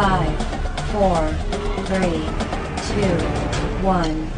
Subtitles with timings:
[0.00, 0.34] Five,
[0.92, 1.28] four,
[1.84, 2.24] three,
[2.88, 3.16] two,
[3.84, 4.30] one.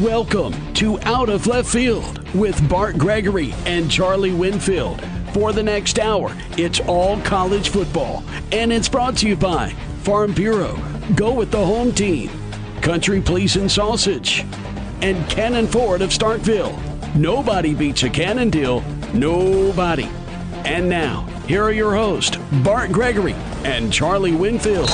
[0.00, 5.04] Welcome to Out of Left Field with Bart Gregory and Charlie Winfield.
[5.32, 9.70] For the next hour, it's all college football, and it's brought to you by
[10.04, 10.78] Farm Bureau.
[11.16, 12.30] Go with the home team.
[12.82, 14.46] Country Pleasing Sausage,
[15.02, 16.78] and Cannon Ford of Starkville.
[17.16, 18.82] Nobody beats a Cannon deal.
[19.12, 20.08] Nobody.
[20.64, 23.32] And now, here are your hosts, Bart Gregory
[23.64, 24.88] and Charlie Winfield.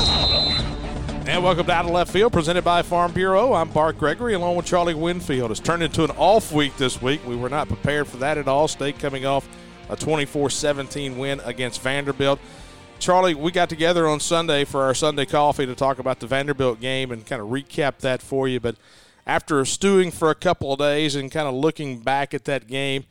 [1.28, 3.52] And welcome to Out of Left Field, presented by Farm Bureau.
[3.52, 5.50] I'm Bart Gregory, along with Charlie Winfield.
[5.50, 7.20] It's turned into an off week this week.
[7.26, 8.68] We were not prepared for that at all.
[8.68, 9.46] State coming off
[9.90, 12.40] a 24 17 win against Vanderbilt.
[13.00, 16.80] Charlie, we got together on Sunday for our Sunday coffee to talk about the Vanderbilt
[16.80, 18.60] game and kind of recap that for you.
[18.60, 18.76] But
[19.26, 23.04] after stewing for a couple of days and kind of looking back at that game,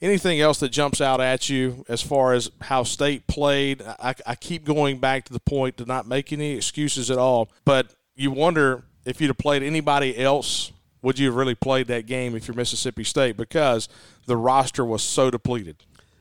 [0.00, 3.82] anything else that jumps out at you as far as how state played?
[3.82, 7.50] I, I keep going back to the point to not make any excuses at all,
[7.64, 12.06] but you wonder if you'd have played anybody else, would you have really played that
[12.06, 13.88] game if you're Mississippi State because
[14.26, 15.76] the roster was so depleted?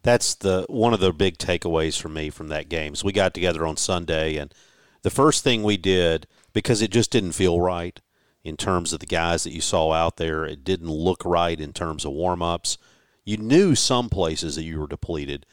[0.08, 2.96] that's the one of the big takeaways for me from that game.
[2.96, 4.54] So we got together on Sunday, and
[5.02, 8.00] the first thing we did because it just didn't feel right
[8.42, 10.46] in terms of the guys that you saw out there.
[10.46, 12.78] It didn't look right in terms of warm ups.
[13.28, 15.46] You knew some places that you were depleted,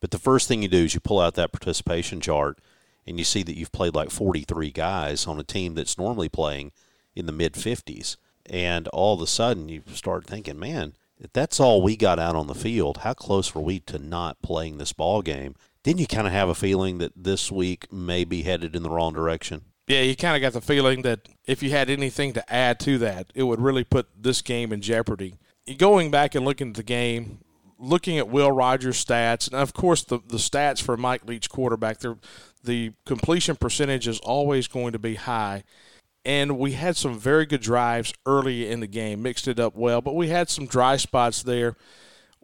[0.00, 2.58] but the first thing you do is you pull out that participation chart
[3.06, 6.72] and you see that you've played like 43 guys on a team that's normally playing
[7.16, 8.18] in the mid 50s.
[8.44, 12.36] And all of a sudden you start thinking, man, if that's all we got out
[12.36, 15.54] on the field, how close were we to not playing this ball game?
[15.82, 18.90] Didn't you kind of have a feeling that this week may be headed in the
[18.90, 19.62] wrong direction?
[19.86, 22.98] Yeah, you kind of got the feeling that if you had anything to add to
[22.98, 25.36] that, it would really put this game in jeopardy.
[25.78, 27.38] Going back and looking at the game,
[27.78, 31.98] looking at Will Rogers' stats, and of course the, the stats for Mike Leach quarterback,
[32.64, 35.64] the completion percentage is always going to be high
[36.24, 40.00] and we had some very good drives early in the game, mixed it up well,
[40.00, 41.76] but we had some dry spots there.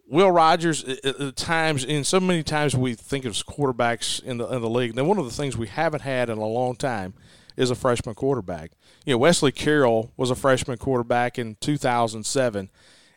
[0.06, 4.62] Will Rogers, at times, in so many times we think of quarterbacks in the in
[4.62, 4.96] the league.
[4.96, 7.12] Now, one of the things we haven't had in a long time
[7.58, 8.72] is a freshman quarterback.
[9.04, 12.70] You know, Wesley Carroll was a freshman quarterback in 2007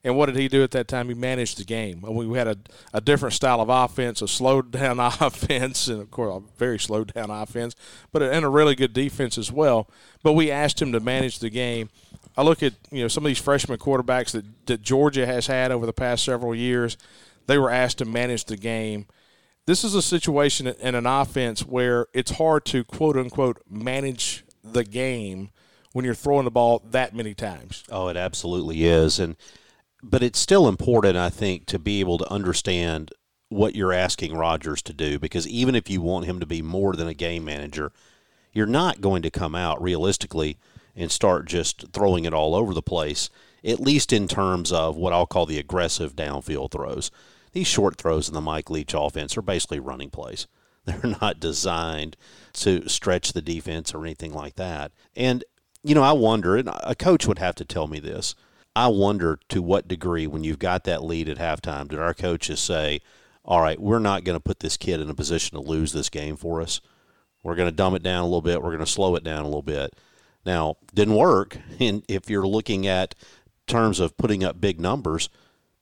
[0.03, 1.09] and what did he do at that time?
[1.09, 2.03] He managed the game.
[2.03, 2.57] Uh, we had a,
[2.93, 7.13] a different style of offense, a slowed down offense, and of course, a very slowed
[7.13, 7.75] down offense,
[8.11, 9.87] but and a really good defense as well.
[10.23, 11.89] But we asked him to manage the game.
[12.35, 15.71] I look at you know some of these freshman quarterbacks that, that Georgia has had
[15.71, 16.97] over the past several years.
[17.47, 19.07] They were asked to manage the game.
[19.65, 24.83] This is a situation in an offense where it's hard to quote unquote manage the
[24.83, 25.51] game
[25.93, 27.83] when you're throwing the ball that many times.
[27.91, 29.35] Oh, it absolutely is, and
[30.03, 33.11] but it's still important, I think, to be able to understand
[33.49, 36.93] what you're asking Rogers to do because even if you want him to be more
[36.93, 37.91] than a game manager,
[38.53, 40.57] you're not going to come out realistically
[40.95, 43.29] and start just throwing it all over the place,
[43.63, 47.11] at least in terms of what I'll call the aggressive downfield throws.
[47.51, 50.47] These short throws in the Mike Leach offense are basically running plays.
[50.85, 52.17] They're not designed
[52.53, 54.91] to stretch the defense or anything like that.
[55.15, 55.43] And,
[55.83, 58.33] you know, I wonder, and a coach would have to tell me this
[58.75, 62.59] I wonder to what degree, when you've got that lead at halftime, did our coaches
[62.59, 63.01] say,
[63.43, 66.09] all right, we're not going to put this kid in a position to lose this
[66.09, 66.79] game for us.
[67.43, 68.61] We're going to dumb it down a little bit.
[68.61, 69.95] We're going to slow it down a little bit.
[70.45, 71.57] Now, didn't work.
[71.79, 73.15] And if you're looking at
[73.67, 75.29] terms of putting up big numbers,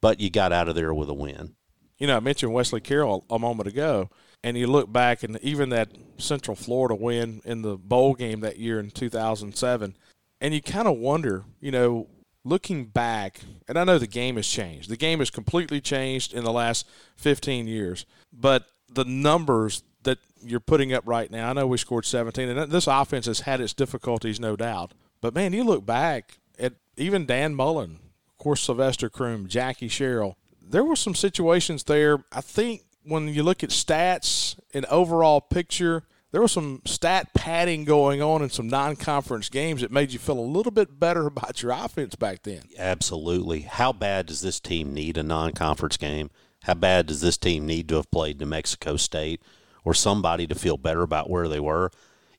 [0.01, 1.55] but you got out of there with a win.
[1.97, 4.09] You know, I mentioned Wesley Carroll a moment ago,
[4.41, 8.57] and you look back and even that Central Florida win in the bowl game that
[8.57, 9.97] year in 2007,
[10.39, 12.07] and you kind of wonder, you know,
[12.49, 14.89] looking back, and I know the game has changed.
[14.89, 16.87] The game has completely changed in the last
[17.17, 22.05] 15 years, but the numbers that you're putting up right now, I know we scored
[22.05, 24.93] 17, and this offense has had its difficulties, no doubt.
[25.21, 30.37] But man, you look back at even Dan Mullen, of course, Sylvester Croom, Jackie Sherrill.
[30.61, 32.23] There were some situations there.
[32.31, 37.85] I think when you look at stats and overall picture, there was some stat padding
[37.85, 41.61] going on in some non-conference games that made you feel a little bit better about
[41.61, 42.61] your offense back then.
[42.77, 43.61] Absolutely.
[43.61, 46.29] How bad does this team need a non-conference game?
[46.63, 49.41] How bad does this team need to have played New Mexico State
[49.83, 51.91] or somebody to feel better about where they were?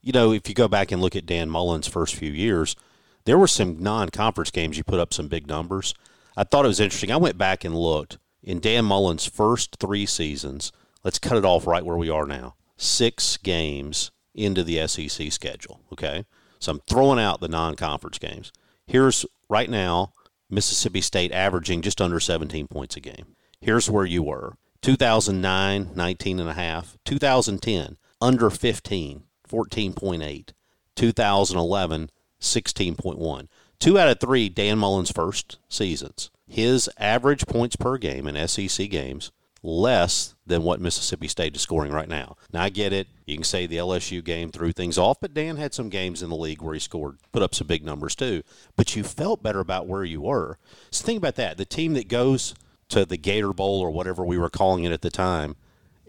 [0.02, 2.76] You know, if you go back and look at Dan Mullen's first few years,
[3.24, 5.94] there were some non-conference games you put up some big numbers.
[6.36, 7.10] I thought it was interesting.
[7.10, 10.72] I went back and looked in Dan Mullen's first 3 seasons.
[11.02, 15.80] Let's cut it off right where we are now six games into the SEC schedule.
[15.92, 16.24] Okay.
[16.58, 18.52] So I'm throwing out the non conference games.
[18.86, 20.12] Here's right now
[20.48, 23.36] Mississippi State averaging just under 17 points a game.
[23.60, 26.96] Here's where you were 2009, 19 and a half.
[27.04, 30.52] 2010, under 15, 14.8.
[30.96, 32.10] 2011,
[32.40, 33.48] 16.1.
[33.78, 36.30] Two out of three Dan Mullen's first seasons.
[36.46, 39.30] His average points per game in SEC games
[39.62, 42.36] less than what Mississippi State is scoring right now.
[42.52, 43.06] Now I get it.
[43.24, 46.28] You can say the LSU game threw things off, but Dan had some games in
[46.28, 48.42] the league where he scored, put up some big numbers too.
[48.76, 50.58] But you felt better about where you were.
[50.90, 51.56] So think about that.
[51.56, 52.54] The team that goes
[52.88, 55.54] to the Gator Bowl or whatever we were calling it at the time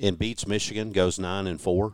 [0.02, 1.94] and beats Michigan, goes nine and four.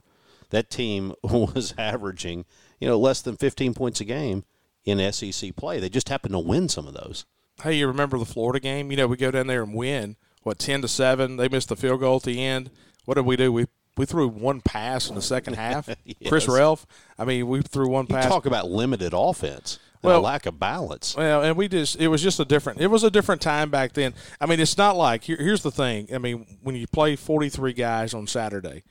[0.49, 2.45] That team was averaging,
[2.79, 4.45] you know, less than 15 points a game
[4.85, 5.81] in SEC play.
[5.81, 7.25] They just happened to win some of those.
[7.61, 8.89] Hey, you remember the Florida game?
[8.89, 10.15] You know, we go down there and win
[10.47, 11.38] what ten to seven.
[11.38, 12.71] They missed the field goal at the end.
[13.05, 13.53] What did we do?
[13.53, 15.88] We we threw one pass in the second half.
[16.05, 16.15] Yes.
[16.29, 16.85] Chris Relf.
[17.17, 18.27] I mean, we threw one You pass.
[18.27, 21.15] talk about limited offense and Well- a lack of balance.
[21.15, 23.94] Well, and we just it was just a different it was a different time back
[23.94, 24.13] then.
[24.41, 26.09] I mean, it's not like here, here's the thing.
[26.13, 28.83] I mean, when you play 43 guys on Saturday,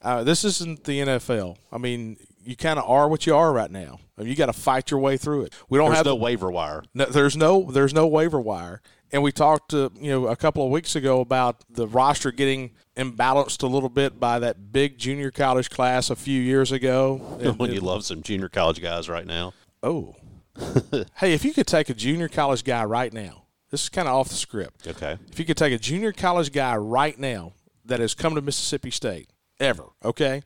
[0.00, 1.56] uh, this isn't the NFL.
[1.72, 4.00] I mean, you kind of are what you are right now.
[4.18, 5.54] I mean, you got to fight your way through it.
[5.68, 6.82] We don't There's have no waiver wire.
[6.94, 8.80] no, there's no there's no waiver wire.
[9.12, 12.70] And we talked uh, you know a couple of weeks ago about the roster getting
[12.96, 17.20] imbalanced a little bit by that big junior college class a few years ago.
[17.40, 19.52] And- when you love some junior college guys right now.
[19.82, 20.14] oh,
[21.16, 24.14] hey, if you could take a junior college guy right now, this is kind of
[24.14, 24.86] off the script.
[24.86, 25.16] Okay.
[25.30, 27.54] If you could take a junior college guy right now
[27.86, 30.42] that has come to Mississippi State ever, okay,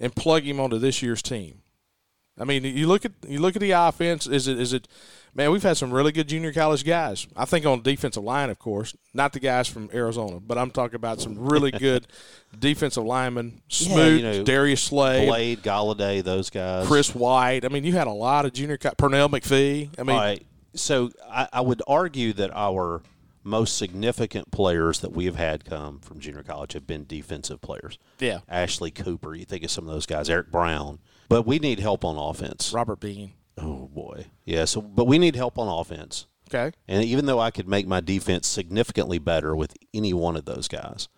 [0.00, 1.60] and plug him onto this year's team.
[2.38, 4.26] I mean, you look at you look at the offense.
[4.26, 4.88] Is it is it?
[5.36, 7.26] Man, we've had some really good junior college guys.
[7.36, 10.70] I think on the defensive line, of course, not the guys from Arizona, but I'm
[10.70, 12.06] talking about some really good
[12.58, 13.60] defensive linemen.
[13.68, 16.86] Yeah, you know, Darius Slade, Blade, Galladay, those guys.
[16.86, 17.64] Chris White.
[17.64, 18.76] I mean, you had a lot of junior.
[18.78, 19.90] co- Pernell McPhee.
[19.98, 20.46] I mean, right.
[20.74, 23.02] So I, I would argue that our
[23.44, 27.98] most significant players that we have had come from junior college have been defensive players.
[28.18, 30.98] yeah, Ashley Cooper, you think of some of those guys, Eric Brown.
[31.28, 32.72] But we need help on offense.
[32.72, 33.32] Robert Bean.
[33.58, 34.26] Oh boy.
[34.44, 36.26] Yeah, so but we need help on offense.
[36.52, 40.44] Okay, And even though I could make my defense significantly better with any one of
[40.44, 41.08] those guys,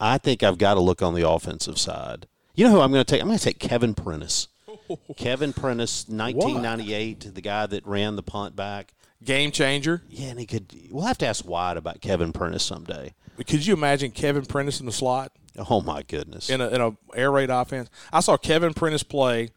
[0.00, 2.26] I think I've got to look on the offensive side.
[2.56, 3.20] You know who I'm going to take?
[3.20, 4.48] I'm going to take Kevin Prentice.
[5.16, 8.92] Kevin Prentice, 1998, the guy that ran the punt back.
[9.22, 10.02] game changer.
[10.08, 10.74] Yeah, and he could.
[10.90, 13.14] We'll have to ask Wyatt about Kevin Prentice someday.
[13.46, 15.32] Could you imagine Kevin Prentice in the slot?
[15.56, 16.50] Oh my goodness!
[16.50, 17.88] in a, in a air raid offense.
[18.12, 19.50] I saw Kevin Prentice play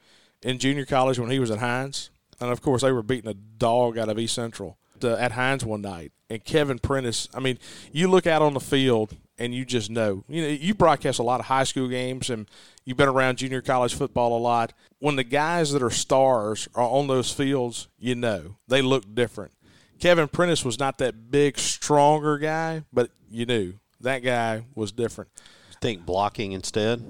[0.44, 2.09] in junior college when he was at Hinds,
[2.39, 5.65] and of course they were beating a dog out of East Central uh, at Hinds
[5.65, 6.11] one night.
[6.29, 7.57] And Kevin Prentice, I mean,
[7.91, 10.23] you look out on the field and you just know.
[10.27, 12.50] You know, you broadcast a lot of high school games and
[12.83, 14.73] you've been around junior college football a lot.
[15.00, 19.51] When the guys that are stars are on those fields, you know they look different.
[20.00, 25.31] Kevin Prentice was not that big, stronger guy, but you knew that guy was different.
[25.81, 27.03] Think blocking instead.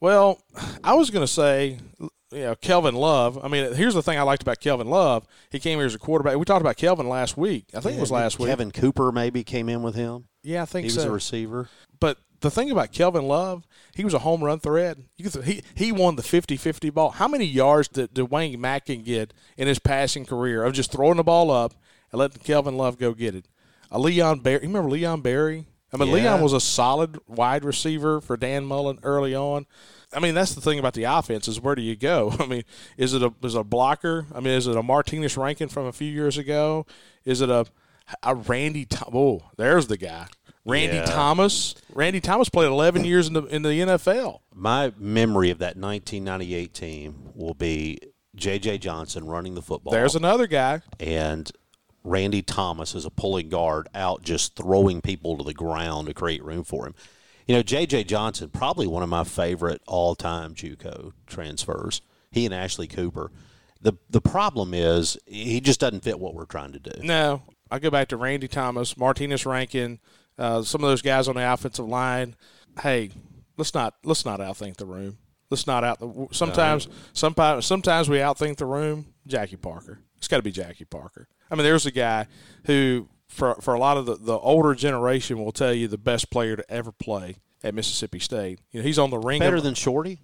[0.00, 0.40] Well,
[0.82, 2.10] I was going to say, you
[2.40, 3.38] know, Kelvin Love.
[3.44, 5.26] I mean, here's the thing I liked about Kelvin Love.
[5.50, 6.36] He came here as a quarterback.
[6.38, 7.66] We talked about Kelvin last week.
[7.74, 8.48] I think it was last week.
[8.48, 10.24] Kevin Cooper maybe came in with him.
[10.42, 11.68] Yeah, I think He was a receiver.
[11.98, 14.96] but the thing about Kelvin Love, he was a home run threat.
[15.18, 17.10] You could, he he won the 50-50 ball.
[17.10, 21.18] How many yards did, did Wayne Madkin get in his passing career of just throwing
[21.18, 21.74] the ball up
[22.10, 23.46] and letting Kelvin Love go get it?
[23.90, 24.62] A Leon Barry.
[24.62, 25.66] You remember Leon Barry?
[25.92, 26.14] I mean, Yeah.
[26.14, 29.66] Leon was a solid wide receiver for Dan Mullen early on.
[30.12, 32.32] I mean, that's the thing about the offense is where do you go?
[32.40, 32.62] I mean,
[32.96, 34.26] is it a is it a blocker?
[34.34, 36.86] I mean, is it a Martinas Rankin from a few years ago?
[37.24, 37.66] Is it a
[38.22, 38.86] a Randy?
[39.12, 40.26] Oh, there's the guy,
[40.64, 41.04] Randy Yeah.
[41.04, 41.74] Thomas.
[41.94, 44.40] Randy Thomas played 11 years in the in the NFL.
[44.54, 47.98] My memory of that 1998 team will be
[48.34, 48.78] J.J.
[48.78, 49.92] Johnson running the football.
[49.92, 50.82] There's another guy.
[50.98, 51.50] and
[52.04, 56.42] Randy Thomas as a pulling guard out just throwing people to the ground to create
[56.42, 56.94] room for him.
[57.46, 58.04] You know, J.J.
[58.04, 62.00] Johnson, probably one of my favorite all-time JUCO transfers.
[62.30, 63.32] He and Ashley Cooper.
[63.80, 67.02] The the problem is he just doesn't fit what we're trying to do.
[67.02, 69.98] No, I go back to Randy Thomas, Martinas Rankin,
[70.38, 72.36] uh, some of those guys on the offensive line.
[72.80, 73.10] Hey,
[73.56, 75.18] let's not let's not outthink the room.
[75.50, 75.98] Let's not out.
[76.32, 79.06] Sometimes, sometimes, sometimes we outthink the room.
[79.26, 79.98] Jackie Parker.
[80.16, 81.26] It's got to be Jackie Parker.
[81.50, 82.26] I mean, there's a guy
[82.64, 86.30] who, for for a lot of the, the older generation, will tell you the best
[86.30, 88.60] player to ever play at Mississippi State.
[88.70, 89.40] You know, he's on the ring.
[89.40, 90.20] Better of, than Shorty?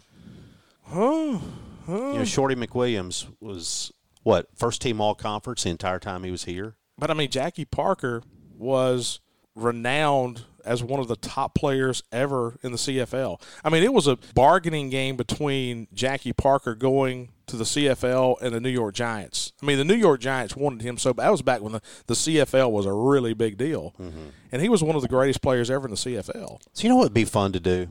[1.89, 3.93] You know, Shorty McWilliams was
[4.23, 6.77] what first team all conference the entire time he was here.
[6.99, 8.23] But I mean, Jackie Parker
[8.57, 9.21] was
[9.55, 13.41] renowned as one of the top players ever in the CFL.
[13.65, 18.55] I mean, it was a bargaining game between Jackie Parker going to the CFL and
[18.55, 19.53] the New York Giants.
[19.63, 22.15] I mean, the New York Giants wanted him so that was back when the, the
[22.15, 23.95] CFL was a really big deal.
[24.01, 24.29] Mm-hmm.
[24.51, 26.61] And he was one of the greatest players ever in the CFL.
[26.73, 27.89] So you know what would be fun to do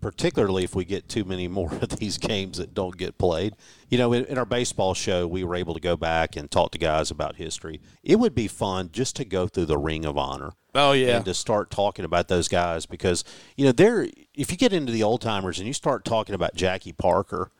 [0.00, 3.54] particularly if we get too many more of these games that don't get played.
[3.88, 6.72] You know, in, in, our baseball show, we were able to go back and talk
[6.72, 7.80] to guys about history.
[8.02, 10.52] It would be fun just to go through the Ring of Honor.
[10.74, 13.24] Oh yeah, and to start talking about those guys because
[13.56, 16.54] you know they're if you get into the old timers and you start talking about
[16.54, 17.50] Jackie Parker,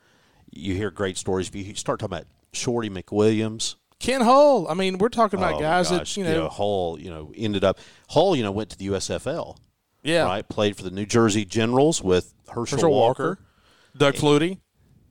[0.50, 1.49] you hear great stories.
[1.49, 4.69] If you start talking about Shorty McWilliams, Kent Hull.
[4.69, 6.99] I mean, we're talking about oh guys gosh, that you know, Hull.
[7.00, 7.78] You know, ended up
[8.11, 8.37] Hull.
[8.37, 9.57] You know, went to the USFL.
[10.06, 10.48] Yeah, right.
[10.48, 13.38] Played for the New Jersey Generals with Herschel, Herschel Walker, Walker,
[13.96, 14.60] Doug Flutie,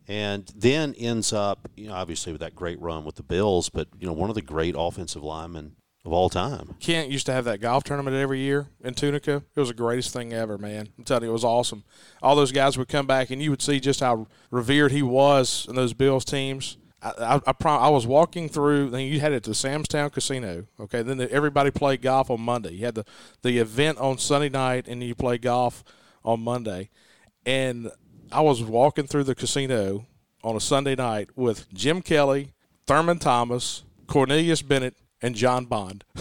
[0.08, 3.88] and then ends up, you know, obviously with that great run with the Bills, but
[4.00, 5.76] you know, one of the great offensive linemen
[6.06, 6.76] of all time.
[6.80, 9.44] Kent used to have that golf tournament every year in Tunica.
[9.56, 10.90] It was the greatest thing ever, man.
[10.98, 11.84] I'm telling you, it was awesome.
[12.22, 15.66] All those guys would come back, and you would see just how revered he was
[15.68, 16.78] in those Bills teams.
[17.06, 18.90] I, I, prom- I was walking through.
[18.90, 20.66] Then you had it to Sam's Town Casino.
[20.80, 22.74] Okay, then the, everybody played golf on Monday.
[22.74, 23.06] You had the
[23.44, 25.84] the event on Sunday night, and you play golf
[26.24, 26.90] on Monday.
[27.46, 27.92] And
[28.32, 30.08] I was walking through the casino
[30.44, 32.54] on a Sunday night with Jim Kelly,
[32.88, 36.04] Thurman Thomas, Cornelius Bennett, and John Bond.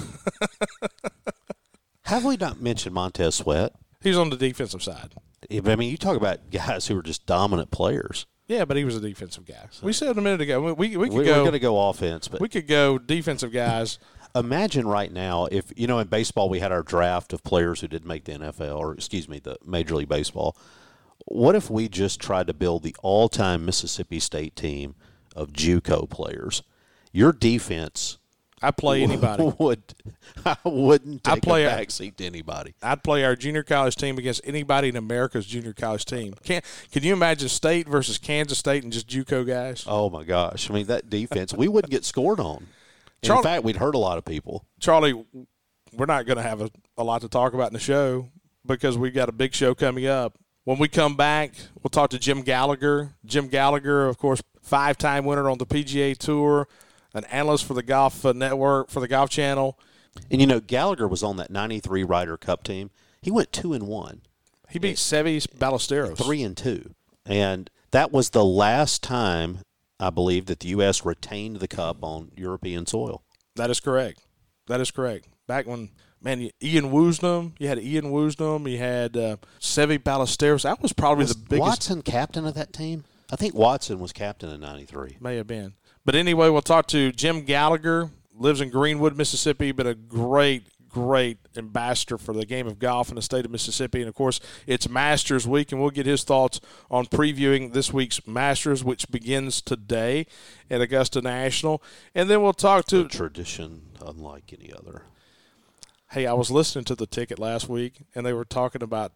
[2.03, 3.73] Have we not mentioned Montez Sweat?
[4.03, 5.15] He's on the defensive side.
[5.51, 8.27] I mean, you talk about guys who are just dominant players.
[8.47, 9.69] Yeah, but he was a defensive guy.
[9.83, 12.41] We said a minute ago we we, we could we're going to go offense, but
[12.41, 13.99] we could go defensive guys.
[14.35, 17.89] Imagine right now if you know in baseball we had our draft of players who
[17.89, 20.57] didn't make the NFL or excuse me the Major League Baseball.
[21.27, 24.95] What if we just tried to build the all-time Mississippi State team
[25.35, 26.63] of JUCO players?
[27.13, 28.19] Your defense
[28.65, 29.53] I play anybody.
[29.59, 29.83] Would
[30.45, 32.75] I wouldn't take I play a backseat to anybody.
[32.83, 36.35] I'd play our junior college team against anybody in America's junior college team.
[36.43, 39.85] Can Can you imagine State versus Kansas State and just JUCO guys?
[39.87, 40.71] Oh my gosh!
[40.71, 42.67] I mean that defense, we wouldn't get scored on.
[43.23, 44.67] Charlie, in fact, we'd hurt a lot of people.
[44.81, 45.25] Charlie,
[45.93, 48.29] we're not going to have a, a lot to talk about in the show
[48.67, 50.37] because we've got a big show coming up.
[50.65, 51.53] When we come back,
[51.83, 53.15] we'll talk to Jim Gallagher.
[53.25, 56.69] Jim Gallagher, of course, five time winner on the PGA Tour
[57.15, 59.79] an analyst for the Golf uh, Network for the Golf Channel.
[60.31, 62.91] And you know, Gallagher was on that '93 Ryder Cup team.
[63.23, 64.23] He went two and one.
[64.69, 66.95] He beat Seve Ballesteros three and two,
[67.25, 69.61] and that was the last time
[70.01, 71.05] I believe that the U.S.
[71.05, 73.23] retained the cup on European soil.
[73.57, 74.21] That is correct.
[74.67, 75.29] That is correct.
[75.47, 75.91] Back when
[76.21, 80.63] man, Ian Woosnam, you had Ian Woosnam, you had uh, Seve Ballesteros.
[80.63, 81.61] That was probably was the biggest.
[81.61, 83.05] Watson captain of that team.
[83.31, 85.19] I think Watson was captain in '93.
[85.21, 85.75] May have been.
[86.05, 91.39] But anyway, we'll talk to Jim Gallagher, lives in Greenwood, Mississippi, but a great, great
[91.57, 94.01] ambassador for the game of golf in the state of Mississippi.
[94.01, 98.27] And of course, it's Masters Week, and we'll get his thoughts on previewing this week's
[98.27, 100.27] Masters, which begins today
[100.69, 101.83] at Augusta National.
[102.15, 105.05] And then we'll talk to a tradition unlike any other.
[106.11, 109.13] Hey, I was listening to the ticket last week, and they were talking about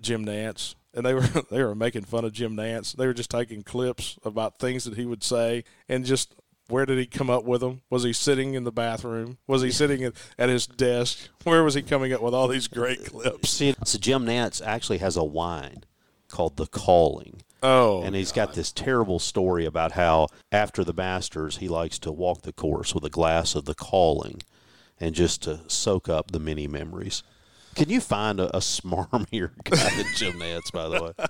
[0.00, 2.96] Jim Nantz and they were they were making fun of Jim Nantz.
[2.96, 6.34] They were just taking clips about things that he would say and just
[6.68, 7.82] where did he come up with them?
[7.90, 9.38] Was he sitting in the bathroom?
[9.46, 11.28] Was he sitting at his desk?
[11.44, 13.50] Where was he coming up with all these great clips?
[13.50, 15.84] See, so Jim Nantz actually has a wine
[16.28, 17.42] called The Calling.
[17.62, 18.48] Oh, and he's God.
[18.48, 22.94] got this terrible story about how after the Masters he likes to walk the course
[22.94, 24.42] with a glass of The Calling,
[25.00, 27.22] and just to soak up the many memories.
[27.76, 31.26] Can you find a, a smarmier guy than Jim Nantz, by the way?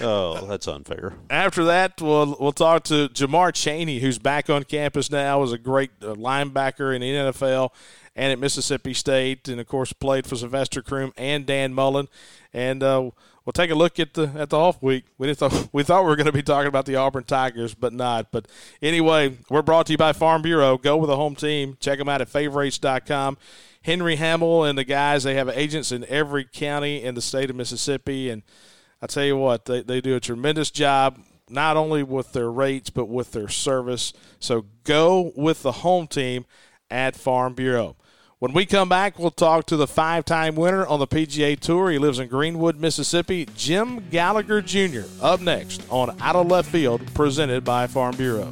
[0.00, 1.14] Oh, that's unfair.
[1.28, 5.58] After that, we'll we'll talk to Jamar Chaney, who's back on campus now, is a
[5.58, 7.70] great uh, linebacker in the NFL
[8.14, 12.08] and at Mississippi State, and of course played for Sylvester Croom and Dan Mullen.
[12.52, 13.10] And uh,
[13.44, 15.04] we'll take a look at the at the off week.
[15.18, 17.92] We thought we thought we were going to be talking about the Auburn Tigers, but
[17.92, 18.30] not.
[18.30, 18.46] But
[18.82, 20.78] anyway, we're brought to you by Farm Bureau.
[20.78, 21.76] Go with a home team.
[21.80, 23.38] Check them out at favorites.com.
[23.88, 27.56] Henry Hamill and the guys, they have agents in every county in the state of
[27.56, 28.28] Mississippi.
[28.28, 28.42] And
[29.00, 31.18] I tell you what, they, they do a tremendous job,
[31.48, 34.12] not only with their rates, but with their service.
[34.40, 36.44] So go with the home team
[36.90, 37.96] at Farm Bureau.
[38.40, 41.90] When we come back, we'll talk to the five time winner on the PGA Tour.
[41.90, 47.00] He lives in Greenwood, Mississippi, Jim Gallagher Jr., up next on Out of Left Field,
[47.14, 48.50] presented by Farm Bureau.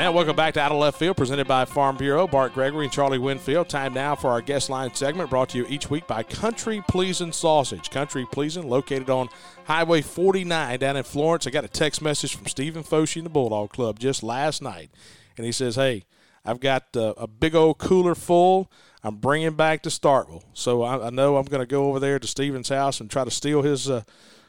[0.00, 2.26] And welcome back to Out of Left Field, presented by Farm Bureau.
[2.26, 3.68] Bart Gregory and Charlie Winfield.
[3.68, 7.32] Time now for our guest line segment, brought to you each week by Country Pleasing
[7.32, 7.90] Sausage.
[7.90, 9.28] Country Pleasing, located on
[9.64, 11.46] Highway 49 down in Florence.
[11.46, 14.90] I got a text message from Stephen Foshi in the Bulldog Club just last night,
[15.36, 16.04] and he says, "Hey,
[16.46, 18.72] I've got uh, a big old cooler full.
[19.04, 22.18] I'm bringing back to Starkville, so I, I know I'm going to go over there
[22.18, 24.04] to Stephen's house and try to steal his." Uh,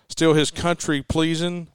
[0.08, 1.70] steal his country pleasing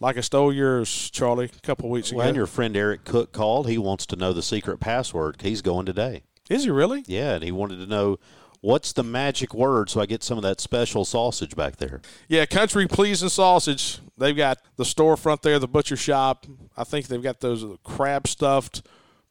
[0.00, 2.18] like I stole yours, Charlie, a couple weeks ago.
[2.18, 3.68] Well, and your friend Eric Cook called.
[3.68, 5.42] He wants to know the secret password.
[5.42, 6.22] He's going today.
[6.48, 7.04] Is he really?
[7.06, 8.18] Yeah, and he wanted to know
[8.66, 12.00] What's the magic word so I get some of that special sausage back there?
[12.26, 14.00] Yeah, Country Pleasing Sausage.
[14.18, 16.46] They've got the storefront there, the butcher shop.
[16.76, 18.82] I think they've got those crab stuffed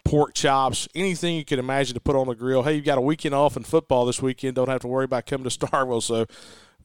[0.06, 2.64] pork chops, anything you can imagine to put on the grill.
[2.64, 4.56] Hey, you've got a weekend off in football this weekend.
[4.56, 6.02] Don't have to worry about coming to Starkville.
[6.02, 6.28] So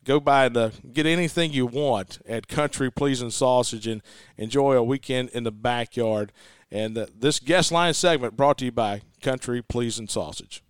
[0.04, 4.02] go by and uh, get anything you want at Country Pleasing Sausage and
[4.36, 6.32] enjoy a weekend in the backyard.
[6.70, 10.62] And uh, this guest line segment brought to you by Country Pleasing Sausage.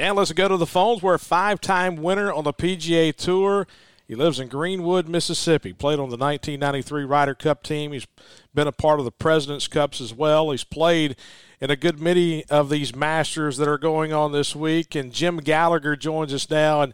[0.00, 1.02] And let's go to the phones.
[1.02, 3.66] We're a five time winner on the PGA Tour.
[4.06, 5.72] He lives in Greenwood, Mississippi.
[5.72, 7.92] Played on the 1993 Ryder Cup team.
[7.92, 8.06] He's
[8.52, 10.50] been a part of the President's Cups as well.
[10.50, 11.16] He's played
[11.60, 14.94] in a good many of these Masters that are going on this week.
[14.94, 16.82] And Jim Gallagher joins us now.
[16.82, 16.92] And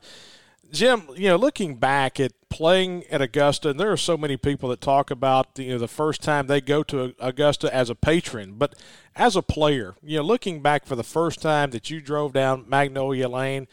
[0.72, 4.68] Jim, you know, looking back at playing at Augusta, and there are so many people
[4.68, 8.54] that talk about you know the first time they go to Augusta as a patron,
[8.56, 8.74] but
[9.16, 12.64] as a player, you know, looking back for the first time that you drove down
[12.68, 13.66] Magnolia Lane,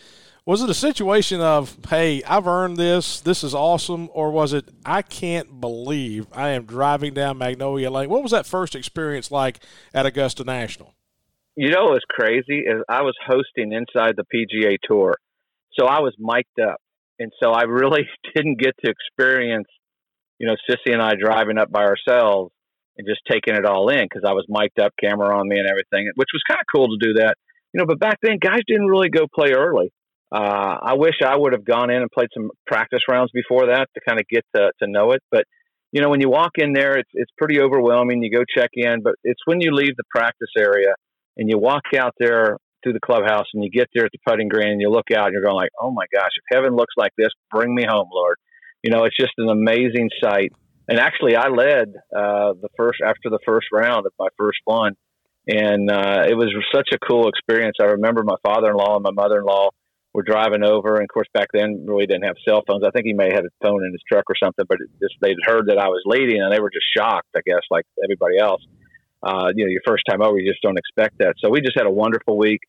[0.45, 4.69] was it a situation of hey, I've earned this, this is awesome, or was it
[4.85, 8.09] I can't believe I am driving down Magnolia Lane?
[8.09, 9.59] What was that first experience like
[9.93, 10.95] at Augusta National?
[11.55, 15.15] You know, what's crazy is I was hosting inside the PGA Tour,
[15.77, 16.79] so I was mic'd up
[17.19, 19.67] and so I really didn't get to experience,
[20.39, 22.51] you know, Sissy and I driving up by ourselves
[22.97, 25.67] and just taking it all in because I was mic'd up, camera on me, and
[25.67, 27.35] everything, which was kind of cool to do that,
[27.73, 27.85] you know.
[27.85, 29.91] But back then, guys didn't really go play early.
[30.31, 33.87] Uh, I wish I would have gone in and played some practice rounds before that
[33.93, 35.21] to kind of get to, to know it.
[35.31, 35.45] But
[35.91, 38.21] you know, when you walk in there, it's it's pretty overwhelming.
[38.21, 40.93] You go check in, but it's when you leave the practice area
[41.37, 44.47] and you walk out there through the clubhouse and you get there at the putting
[44.47, 46.93] green and you look out and you're going like, oh my gosh, if heaven looks
[46.97, 48.37] like this, bring me home, Lord.
[48.83, 50.53] You know, it's just an amazing sight.
[50.87, 54.93] And actually, I led uh, the first after the first round of my first one,
[55.47, 57.75] and uh, it was such a cool experience.
[57.81, 59.69] I remember my father-in-law and my mother-in-law
[60.13, 62.83] were driving over, and of course, back then really didn't have cell phones.
[62.85, 65.15] I think he may have had a phone in his truck or something, but just
[65.21, 68.39] they'd heard that I was leading, and they were just shocked, I guess, like everybody
[68.39, 68.61] else
[69.23, 71.35] uh, you know, your first time over, you just don't expect that.
[71.43, 72.61] So we just had a wonderful week.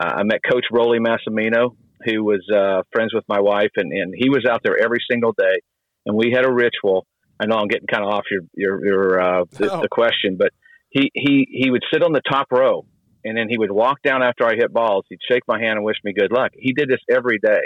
[0.00, 4.14] Uh, I met Coach Rollie Massimino, who was uh, friends with my wife, and, and
[4.16, 5.60] he was out there every single day.
[6.06, 7.06] And we had a ritual.
[7.38, 9.80] I know I'm getting kind of off your your, your uh, the, oh.
[9.82, 10.52] the question, but
[10.88, 12.86] he, he he would sit on the top row,
[13.24, 15.04] and then he would walk down after I hit balls.
[15.10, 16.52] He'd shake my hand and wish me good luck.
[16.54, 17.60] He did this every day.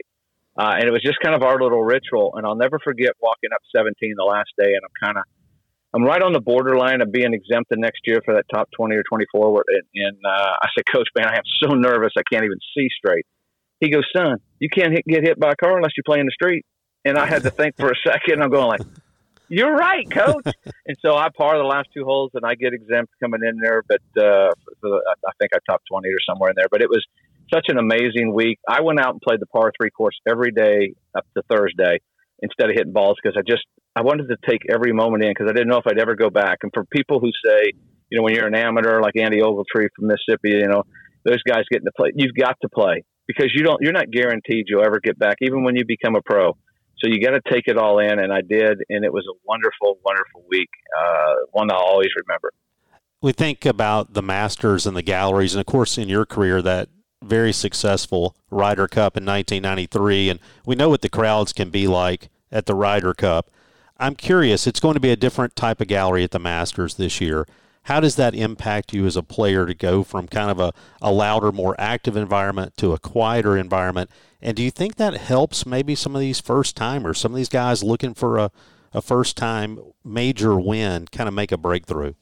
[0.57, 2.33] Uh, and it was just kind of our little ritual.
[2.37, 5.25] And I'll never forget walking up 17 the last day, and I'm kind of
[5.95, 9.05] I'm right on the borderline of being exempted next year for that top 20 or
[9.09, 9.65] 24.
[9.69, 12.89] And, and uh, I said, Coach, man, I am so nervous I can't even see
[12.99, 13.27] straight.
[13.79, 16.27] He goes, son, you can't hit, get hit by a car unless you play in
[16.27, 16.65] the street.
[17.05, 18.43] And I had to think for a second.
[18.43, 18.81] I'm going like,
[19.49, 20.47] you're right, coach.
[20.87, 23.83] and so I par the last two holes and I get exempt coming in there.
[23.87, 24.51] But uh,
[24.85, 26.69] I think I top 20 or somewhere in there.
[26.71, 27.05] But it was
[27.53, 28.59] such an amazing week.
[28.69, 32.01] I went out and played the par three course every day up to Thursday
[32.43, 33.65] instead of hitting balls because I just
[33.97, 36.31] I wanted to take every moment in because I didn't know if I'd ever go
[36.31, 36.59] back.
[36.63, 37.73] And for people who say,
[38.11, 40.83] you know, when you're an amateur like Andy Ogletree from Mississippi, you know,
[41.25, 44.67] those guys getting to play, you've got to play because you don't, you're not guaranteed
[44.69, 46.53] you'll ever get back, even when you become a pro.
[46.99, 49.37] So you got to take it all in, and I did, and it was a
[49.45, 52.53] wonderful, wonderful week, uh, one I'll always remember.
[53.21, 56.89] We think about the Masters and the galleries, and of course, in your career, that
[57.23, 62.29] very successful Ryder Cup in 1993, and we know what the crowds can be like
[62.53, 63.51] at the Ryder Cup.
[64.05, 67.23] I'm curious, it's going to be a different type of gallery at the Masters this
[67.23, 67.47] year.
[67.85, 71.11] How does that impact you as a player to go from kind of a, a
[71.11, 74.11] louder, more active environment to a quieter environment?
[74.43, 77.49] And do you think that helps maybe some of these first timers, some of these
[77.49, 78.51] guys looking for a,
[78.93, 82.13] a first time major win, kind of make a breakthrough?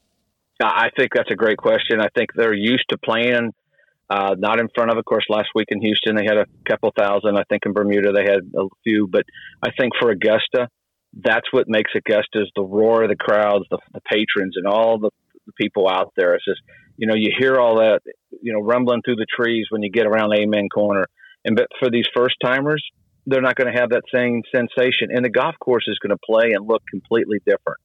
[0.62, 2.00] I think that's a great question.
[2.00, 3.50] I think they're used to playing
[4.08, 6.92] uh, not in front of, of course, last week in Houston they had a couple
[6.96, 7.36] thousand.
[7.36, 9.24] I think in Bermuda they had a few, but
[9.64, 10.68] I think for Augusta,
[11.12, 14.98] that's what makes Augusta is the roar of the crowds, the, the patrons, and all
[14.98, 15.10] the,
[15.46, 16.34] the, people out there.
[16.34, 16.60] It's just,
[16.96, 18.00] you know, you hear all that,
[18.40, 21.06] you know, rumbling through the trees when you get around Amen Corner.
[21.44, 22.82] And but for these first timers,
[23.26, 25.08] they're not going to have that same sensation.
[25.10, 27.78] And the golf course is going to play and look completely different.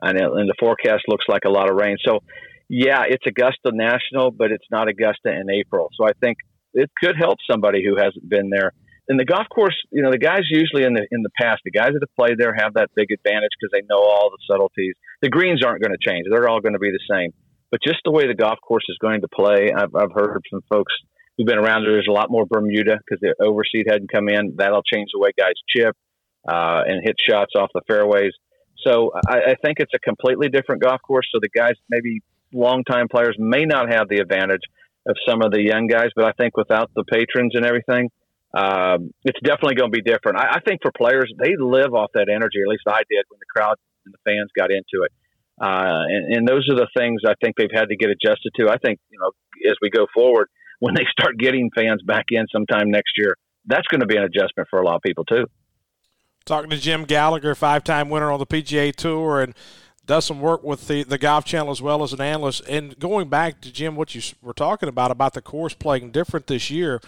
[0.00, 1.96] And, and the forecast looks like a lot of rain.
[2.04, 2.20] So,
[2.68, 5.88] yeah, it's Augusta National, but it's not Augusta in April.
[5.96, 6.38] So I think
[6.74, 8.72] it could help somebody who hasn't been there
[9.08, 11.70] in the golf course, you know, the guys usually in the in the past, the
[11.70, 14.94] guys that have played there have that big advantage because they know all the subtleties.
[15.20, 17.32] The greens aren't going to change; they're all going to be the same.
[17.70, 20.60] But just the way the golf course is going to play, I've, I've heard from
[20.70, 20.92] folks
[21.36, 21.82] who've been around.
[21.82, 21.92] there.
[21.92, 24.54] There's a lot more Bermuda because the overseed hadn't come in.
[24.56, 25.96] That'll change the way guys chip
[26.48, 28.32] uh, and hit shots off the fairways.
[28.86, 31.26] So I, I think it's a completely different golf course.
[31.32, 34.62] So the guys, maybe longtime players, may not have the advantage
[35.06, 36.08] of some of the young guys.
[36.14, 38.08] But I think without the patrons and everything
[38.54, 40.38] um, it's definitely going to be different.
[40.38, 42.62] I, I think for players, they live off that energy.
[42.62, 43.74] At least I did when the crowd
[44.06, 45.12] and the fans got into it.
[45.60, 48.68] Uh, and, and those are the things I think they've had to get adjusted to.
[48.68, 49.30] I think you know
[49.70, 50.48] as we go forward,
[50.80, 53.36] when they start getting fans back in sometime next year,
[53.66, 55.46] that's going to be an adjustment for a lot of people too.
[56.44, 59.54] Talking to Jim Gallagher, five-time winner on the PGA Tour, and
[60.06, 62.62] does some work with the, the Golf Channel as well as an analyst.
[62.68, 66.46] And going back to Jim, what you were talking about about the course playing different
[66.46, 67.00] this year,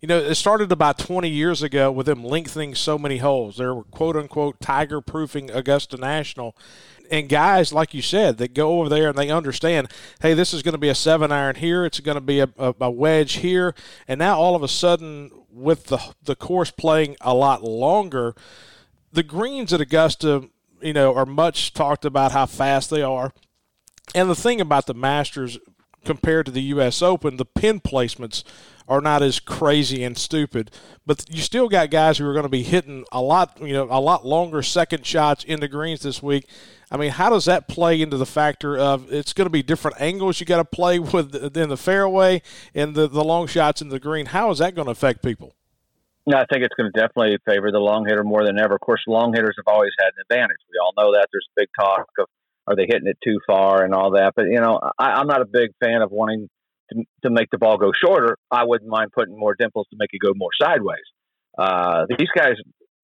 [0.00, 3.56] you know, it started about 20 years ago with them lengthening so many holes.
[3.56, 6.56] They were quote unquote tiger proofing Augusta National.
[7.10, 9.90] And guys, like you said, that go over there and they understand,
[10.20, 12.48] hey, this is going to be a seven iron here, it's going to be a,
[12.56, 13.74] a, a wedge here,
[14.08, 18.34] and now all of a sudden, with the the course playing a lot longer,
[19.12, 20.48] the greens at Augusta
[20.84, 23.32] you know, are much talked about how fast they are.
[24.14, 25.58] And the thing about the Masters
[26.04, 27.00] compared to the U.S.
[27.00, 28.44] Open, the pin placements
[28.86, 30.70] are not as crazy and stupid.
[31.06, 33.88] But you still got guys who are going to be hitting a lot, you know,
[33.90, 36.46] a lot longer second shots into greens this week.
[36.90, 40.00] I mean, how does that play into the factor of it's going to be different
[40.00, 42.42] angles you got to play with in the fairway
[42.74, 44.26] and the, the long shots in the green?
[44.26, 45.54] How is that going to affect people?
[46.26, 48.74] No, I think it's going to definitely favor the long hitter more than ever.
[48.74, 50.56] Of course, long hitters have always had an advantage.
[50.72, 51.28] We all know that.
[51.32, 52.26] There's big talk of
[52.66, 54.32] are they hitting it too far and all that.
[54.34, 56.48] But you know, I, I'm not a big fan of wanting
[56.92, 58.38] to, to make the ball go shorter.
[58.50, 61.04] I wouldn't mind putting more dimples to make it go more sideways.
[61.58, 62.54] Uh, these guys,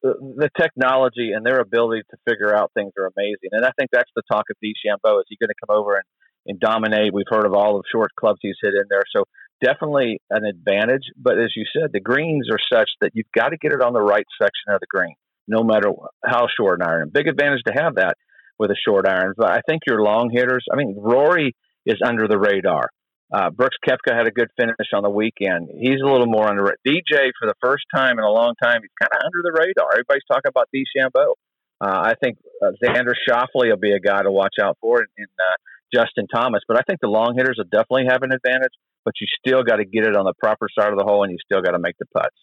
[0.02, 3.50] the, the technology and their ability to figure out things are amazing.
[3.52, 5.20] And I think that's the talk of DeChambeau.
[5.20, 6.04] Is he going to come over and,
[6.46, 7.12] and dominate?
[7.12, 9.02] We've heard of all the short clubs he's hit in there.
[9.14, 9.24] So
[9.62, 11.04] definitely an advantage.
[11.16, 13.92] But as you said, the greens are such that you've got to get it on
[13.92, 15.14] the right section of the green,
[15.46, 15.90] no matter
[16.24, 17.10] how short an iron.
[17.12, 18.14] Big advantage to have that
[18.58, 19.34] with a short iron.
[19.36, 21.54] But I think your long hitters, I mean, Rory
[21.86, 22.90] is under the radar.
[23.32, 25.68] Uh, Brooks Koepka had a good finish on the weekend.
[25.78, 26.64] He's a little more under.
[26.86, 29.88] DJ, for the first time in a long time, he's kind of under the radar.
[29.92, 31.34] Everybody's talking about DeChambeau.
[31.80, 35.08] Uh, I think uh, Xander Schauffele will be a guy to watch out for, and
[35.16, 35.56] uh,
[35.92, 36.62] Justin Thomas.
[36.66, 38.72] But I think the long hitters will definitely have an advantage
[39.04, 41.32] but you still got to get it on the proper side of the hole, and
[41.32, 42.36] you still got to make the putts.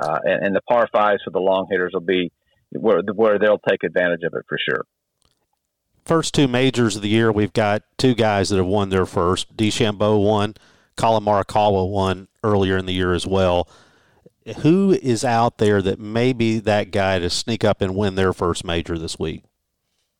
[0.00, 2.30] Uh, and, and, the par fives for the long hitters will be
[2.70, 4.84] where, where they'll take advantage of it for sure.
[6.04, 9.56] First two majors of the year, we've got two guys that have won their first.
[9.56, 10.54] DeChambeau won,
[10.96, 13.68] Collin Morikawa won earlier in the year as well.
[14.58, 18.32] Who is out there that may be that guy to sneak up and win their
[18.32, 19.42] first major this week?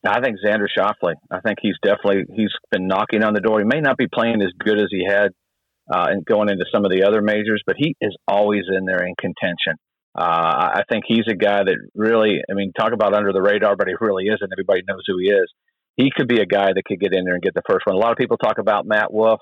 [0.06, 1.14] I think Xander Schauffele.
[1.30, 3.58] I think he's definitely he's been knocking on the door.
[3.58, 5.32] He may not be playing as good as he had
[5.92, 9.04] uh, and going into some of the other majors, but he is always in there
[9.04, 9.74] in contention.
[10.16, 13.76] Uh, I think he's a guy that really, I mean, talk about under the radar,
[13.76, 14.52] but he really isn't.
[14.52, 15.52] Everybody knows who he is.
[15.96, 17.94] He could be a guy that could get in there and get the first one.
[17.94, 19.40] A lot of people talk about Matt Wolff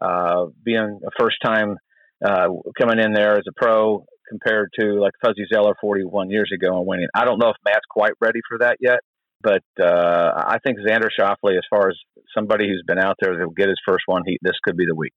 [0.00, 1.76] uh, being a first time
[2.24, 6.78] uh, coming in there as a pro compared to like Fuzzy Zoeller 41 years ago
[6.78, 7.08] and winning.
[7.14, 9.00] I don't know if Matt's quite ready for that yet,
[9.42, 11.96] but uh, I think Xander Schauffele, as far as
[12.34, 14.94] somebody who's been out there that'll get his first one, he, this could be the
[14.94, 15.12] week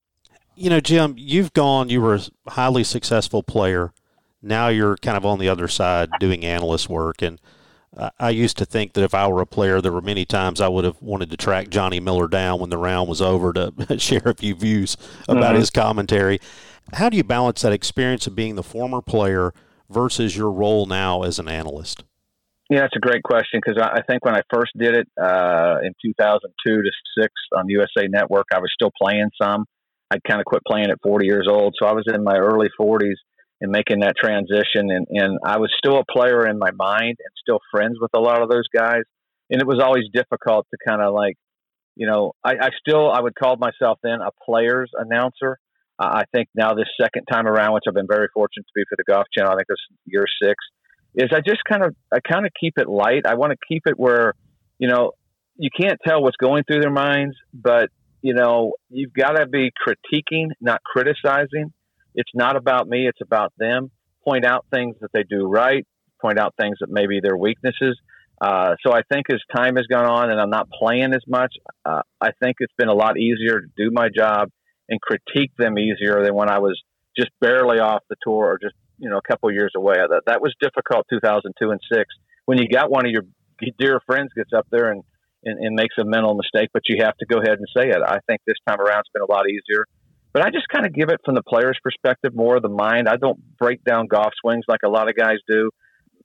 [0.55, 3.91] you know, Jim, you've gone, you were a highly successful player.
[4.41, 7.21] Now you're kind of on the other side doing analyst work.
[7.21, 7.39] And
[8.19, 10.67] I used to think that if I were a player, there were many times I
[10.67, 14.21] would have wanted to track Johnny Miller down when the round was over to share
[14.25, 15.59] a few views about mm-hmm.
[15.59, 16.39] his commentary.
[16.93, 19.53] How do you balance that experience of being the former player
[19.89, 22.03] versus your role now as an analyst?
[22.69, 25.93] Yeah, that's a great question because I think when I first did it uh, in
[26.04, 29.65] 2002 to six on USA Network, I was still playing some.
[30.10, 31.75] I kind of quit playing at 40 years old.
[31.80, 33.17] So I was in my early 40s
[33.62, 34.89] and making that transition.
[34.89, 38.19] And, and I was still a player in my mind and still friends with a
[38.19, 39.04] lot of those guys.
[39.49, 41.36] And it was always difficult to kind of like,
[41.95, 45.58] you know, I, I still, I would call myself then a player's announcer.
[45.99, 48.84] Uh, I think now this second time around, which I've been very fortunate to be
[48.89, 50.56] for the Golf Channel, I think this year six,
[51.15, 53.25] is I just kind of, I kind of keep it light.
[53.25, 54.34] I want to keep it where,
[54.78, 55.13] you know,
[55.58, 57.89] you can't tell what's going through their minds, but
[58.21, 61.71] you know, you've got to be critiquing, not criticizing.
[62.15, 63.91] It's not about me, it's about them.
[64.23, 65.86] Point out things that they do right,
[66.19, 67.99] point out things that maybe their weaknesses.
[68.41, 71.54] Uh, so I think as time has gone on and I'm not playing as much,
[71.86, 74.49] uh, I think it's been a lot easier to do my job
[74.89, 76.82] and critique them easier than when I was
[77.17, 79.95] just barely off the tour or just, you know, a couple years away.
[79.95, 82.08] That, that was difficult 2002 and six
[82.45, 83.23] when you got one of your
[83.79, 85.03] dear friends gets up there and
[85.45, 88.01] and, and makes a mental mistake, but you have to go ahead and say it.
[88.03, 89.86] I think this time around it's been a lot easier.
[90.34, 93.08] But I just kind of give it from the player's perspective, more of the mind.
[93.08, 95.69] I don't break down golf swings like a lot of guys do.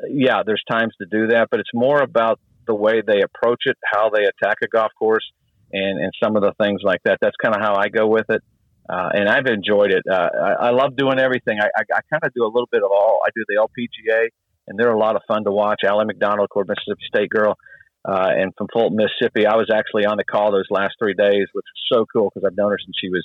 [0.08, 3.76] Yeah, there's times to do that, but it's more about the way they approach it,
[3.84, 5.24] how they attack a golf course,
[5.72, 7.18] and, and some of the things like that.
[7.20, 8.42] That's kind of how I go with it.
[8.90, 10.02] Uh, and I've enjoyed it.
[10.10, 11.58] Uh, I, I love doing everything.
[11.60, 13.20] I, I, I kind of do a little bit of all.
[13.24, 14.28] I do the LPGA,
[14.66, 15.82] and they're a lot of fun to watch.
[15.86, 17.56] Ally McDonald, of course, Mississippi State girl,
[18.04, 19.46] uh, and from Fulton, Mississippi.
[19.46, 22.44] I was actually on the call those last three days, which was so cool because
[22.44, 23.22] I've known her since she was,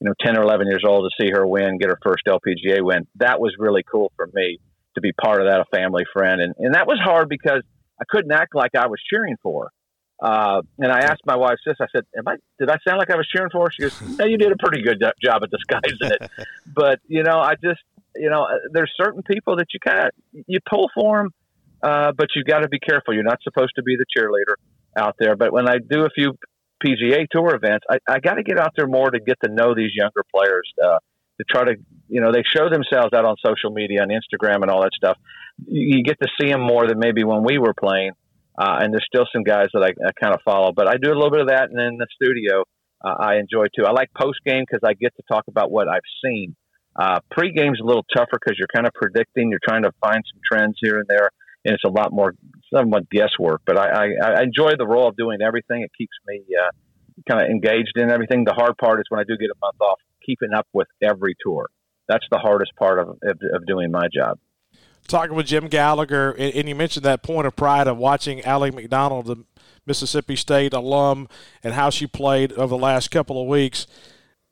[0.00, 2.82] you know, 10 or 11 years old to see her win, get her first LPGA
[2.82, 3.06] win.
[3.16, 4.58] That was really cool for me
[4.96, 6.40] to be part of that, a family friend.
[6.40, 7.62] And, and that was hard because
[8.00, 9.70] I couldn't act like I was cheering for her.
[10.22, 11.76] Uh, and I asked my wife, this.
[11.80, 13.70] I said, Am I, did I sound like I was cheering for her?
[13.70, 16.30] She goes, No, you did a pretty good job at disguising it.
[16.74, 17.80] but, you know, I just,
[18.14, 21.34] you know, uh, there's certain people that you kind of, you pull for them,
[21.82, 23.12] uh, but you've got to be careful.
[23.12, 24.54] You're not supposed to be the cheerleader
[24.96, 25.36] out there.
[25.36, 26.38] But when I do a few
[26.84, 29.74] PGA Tour events, I, I got to get out there more to get to know
[29.74, 30.72] these younger players.
[30.82, 30.98] Uh,
[31.38, 31.74] to try to,
[32.08, 35.18] you know, they show themselves out on social media and Instagram and all that stuff.
[35.66, 38.12] You, you get to see them more than maybe when we were playing
[38.56, 41.10] uh, and there's still some guys that I, I kind of follow, but I do
[41.10, 41.70] a little bit of that.
[41.70, 42.62] And then the studio,
[43.04, 43.84] uh, I enjoy too.
[43.84, 46.54] I like post game because I get to talk about what I've seen.
[46.94, 49.50] Uh, Pre game's a little tougher because you're kind of predicting.
[49.50, 51.30] You're trying to find some trends here and there,
[51.64, 52.34] and it's a lot more
[52.72, 53.62] somewhat guesswork.
[53.66, 54.06] But I, I,
[54.38, 55.82] I enjoy the role of doing everything.
[55.82, 56.70] It keeps me uh,
[57.28, 58.44] kind of engaged in everything.
[58.44, 61.34] The hard part is when I do get a month off, keeping up with every
[61.44, 61.68] tour.
[62.06, 64.38] That's the hardest part of, of, of doing my job
[65.08, 68.70] talking with Jim Gallagher, and, and, you mentioned that point of pride of watching Ally
[68.70, 69.44] McDonald, the
[69.86, 71.28] Mississippi State alum,
[71.62, 73.86] and how she played over the last couple of weeks.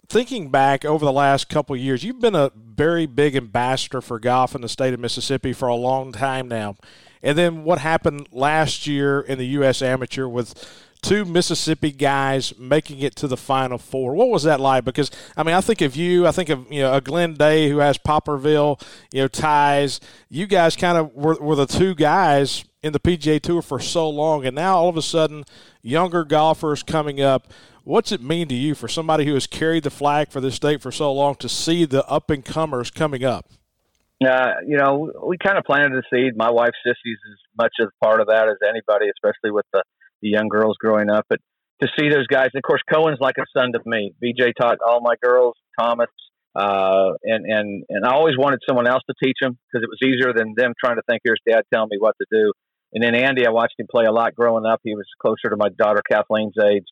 [0.09, 4.19] Thinking back over the last couple of years, you've been a very big ambassador for
[4.19, 6.77] golf in the state of Mississippi for a long time now.
[7.23, 9.81] And then what happened last year in the U.S.
[9.81, 10.55] Amateur with
[11.03, 14.15] two Mississippi guys making it to the Final Four.
[14.15, 14.85] What was that like?
[14.85, 16.27] Because I mean, I think of you.
[16.27, 20.01] I think of you know a Glenn Day who has Poplarville, you know ties.
[20.31, 24.09] You guys kind of were, were the two guys in the PGA Tour for so
[24.09, 25.45] long, and now all of a sudden,
[25.83, 27.53] younger golfers coming up.
[27.85, 30.81] What's it mean to you for somebody who has carried the flag for this state
[30.81, 33.47] for so long to see the up and comers coming up?
[34.25, 36.37] Uh, you know, we kind of planted the seed.
[36.37, 39.83] My wife Sissy's as much as part of that as anybody, especially with the
[40.23, 41.27] the young girls growing up.
[41.29, 41.41] But
[41.83, 44.15] to see those guys, and of course, Cohen's like a son to me.
[44.23, 46.09] BJ taught all my girls, Thomas,
[46.55, 49.99] uh, and and and I always wanted someone else to teach them because it was
[50.05, 51.23] easier than them trying to think.
[51.25, 52.53] Here's Dad telling me what to do.
[52.93, 54.81] And then Andy, I watched him play a lot growing up.
[54.85, 56.85] He was closer to my daughter Kathleen's age.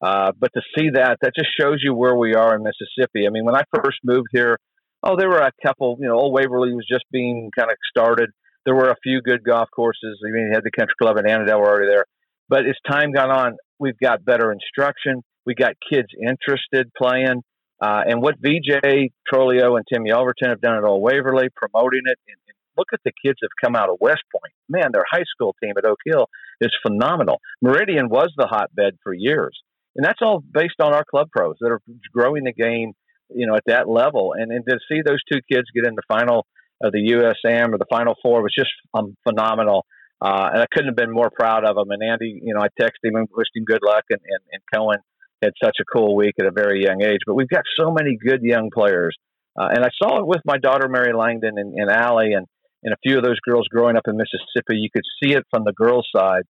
[0.00, 3.26] Uh, but to see that, that just shows you where we are in Mississippi.
[3.26, 4.58] I mean, when I first moved here,
[5.02, 5.96] oh, there were a couple.
[6.00, 8.30] You know, Old Waverly was just being kind of started.
[8.64, 10.20] There were a few good golf courses.
[10.24, 12.04] I mean, you had the Country Club and Annandale were already there.
[12.48, 15.22] But as time got on, we've got better instruction.
[15.46, 17.42] We got kids interested playing.
[17.80, 22.18] Uh, and what VJ Trolio and Tim Yelverton have done at Old Waverly, promoting it.
[22.26, 24.52] And, and look at the kids that have come out of West Point.
[24.68, 26.28] Man, their high school team at Oak Hill
[26.60, 27.40] is phenomenal.
[27.62, 29.56] Meridian was the hotbed for years.
[29.96, 31.80] And that's all based on our club pros that are
[32.12, 32.92] growing the game,
[33.30, 34.32] you know, at that level.
[34.36, 36.46] And, and to see those two kids get in the final
[36.82, 39.84] of the USAM or the final four was just um, phenomenal.
[40.20, 41.90] Uh, and I couldn't have been more proud of him.
[41.90, 44.04] And Andy, you know, I texted him and wished him good luck.
[44.10, 44.98] And, and, and Cohen
[45.42, 47.20] had such a cool week at a very young age.
[47.26, 49.16] But we've got so many good young players.
[49.58, 52.46] Uh, and I saw it with my daughter, Mary Langdon, and, and Ally, and,
[52.82, 54.76] and a few of those girls growing up in Mississippi.
[54.76, 56.42] You could see it from the girls' side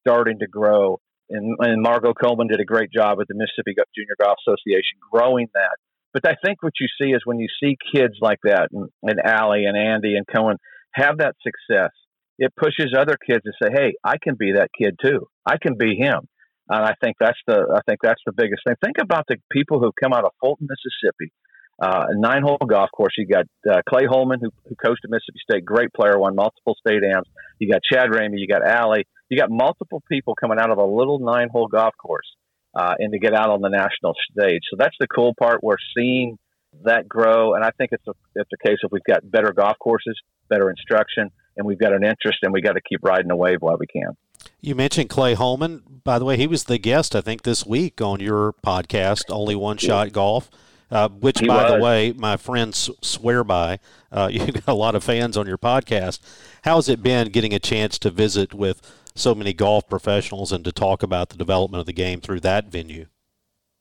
[0.00, 0.98] starting to grow.
[1.28, 5.48] And, and Margot Coleman did a great job with the Mississippi Junior Golf Association growing
[5.54, 5.76] that.
[6.12, 9.20] But I think what you see is when you see kids like that, and, and
[9.24, 10.56] Ally and Andy and Cohen
[10.92, 11.90] have that success,
[12.38, 15.28] it pushes other kids to say, "Hey, I can be that kid too.
[15.44, 16.28] I can be him."
[16.68, 18.76] And I think that's the I think that's the biggest thing.
[18.84, 21.32] Think about the people who've come out of Fulton, Mississippi,
[21.80, 23.14] uh, nine hole golf course.
[23.16, 26.74] You got uh, Clay Homan, who, who coached at Mississippi State, great player, won multiple
[26.80, 27.28] state ams.
[27.58, 30.84] You got Chad Ramey, you got Ally, you got multiple people coming out of a
[30.84, 32.26] little nine hole golf course
[32.74, 34.62] uh, and to get out on the national stage.
[34.70, 35.62] So that's the cool part.
[35.62, 36.38] We're seeing
[36.84, 39.78] that grow, and I think it's a it's a case of we've got better golf
[39.78, 40.18] courses,
[40.48, 43.58] better instruction, and we've got an interest, and we got to keep riding the wave
[43.60, 44.16] while we can.
[44.60, 45.82] You mentioned Clay Homan.
[46.04, 49.54] By the way, he was the guest, I think, this week on your podcast, Only
[49.54, 50.50] One Shot Golf,
[50.90, 51.72] uh, which, he by was.
[51.72, 53.78] the way, my friends swear by.
[54.12, 56.20] Uh, you've got a lot of fans on your podcast.
[56.62, 58.80] How's it been getting a chance to visit with
[59.14, 62.66] so many golf professionals and to talk about the development of the game through that
[62.66, 63.06] venue?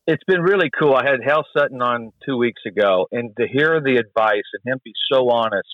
[0.07, 0.93] It's been really cool.
[0.93, 4.79] I had Hal Sutton on two weeks ago, and to hear the advice and him
[4.83, 5.67] be so honest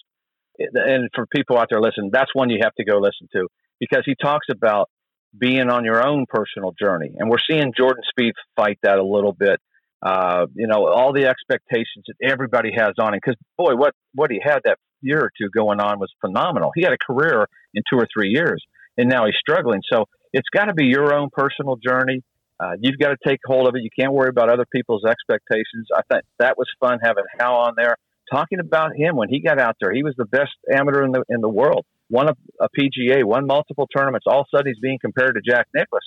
[0.73, 3.47] and for people out there listening, that's one you have to go listen to
[3.79, 4.89] because he talks about
[5.37, 9.33] being on your own personal journey, and we're seeing Jordan Spieth fight that a little
[9.33, 9.59] bit.
[10.01, 13.19] Uh, you know, all the expectations that everybody has on him.
[13.23, 16.71] Because boy, what what he had that year or two going on was phenomenal.
[16.75, 18.63] He had a career in two or three years,
[18.97, 19.81] and now he's struggling.
[19.91, 22.23] So it's got to be your own personal journey.
[22.61, 23.81] uh, you've got to take hold of it.
[23.81, 25.87] You can't worry about other people's expectations.
[25.95, 27.95] I think that was fun having Hal on there
[28.31, 29.93] talking about him when he got out there.
[29.93, 31.85] He was the best amateur in the in the world.
[32.09, 34.25] Won a, a PGA, won multiple tournaments.
[34.27, 36.03] All of a sudden, he's being compared to Jack Nicklaus,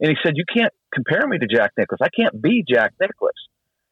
[0.00, 2.00] and he said, "You can't compare me to Jack Nicklaus.
[2.02, 3.32] I can't be Jack Nicklaus."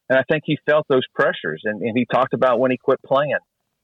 [0.09, 2.99] And I think he felt those pressures, and, and he talked about when he quit
[3.05, 3.35] playing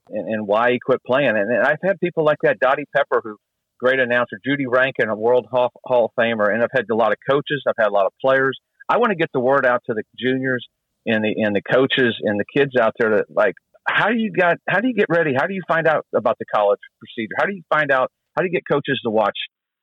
[0.09, 1.27] and, and why he quit playing.
[1.27, 3.35] And, and I've had people like that, Dottie Pepper, who
[3.77, 7.11] great announcer, Judy Rankin, a World Hall, Hall of Famer, and I've had a lot
[7.11, 7.63] of coaches.
[7.67, 8.57] I've had a lot of players.
[8.87, 10.65] I want to get the word out to the juniors
[11.05, 13.55] and the and the coaches and the kids out there that like
[13.87, 15.33] how do you got how do you get ready?
[15.35, 17.33] How do you find out about the college procedure?
[17.37, 19.37] How do you find out how do you get coaches to watch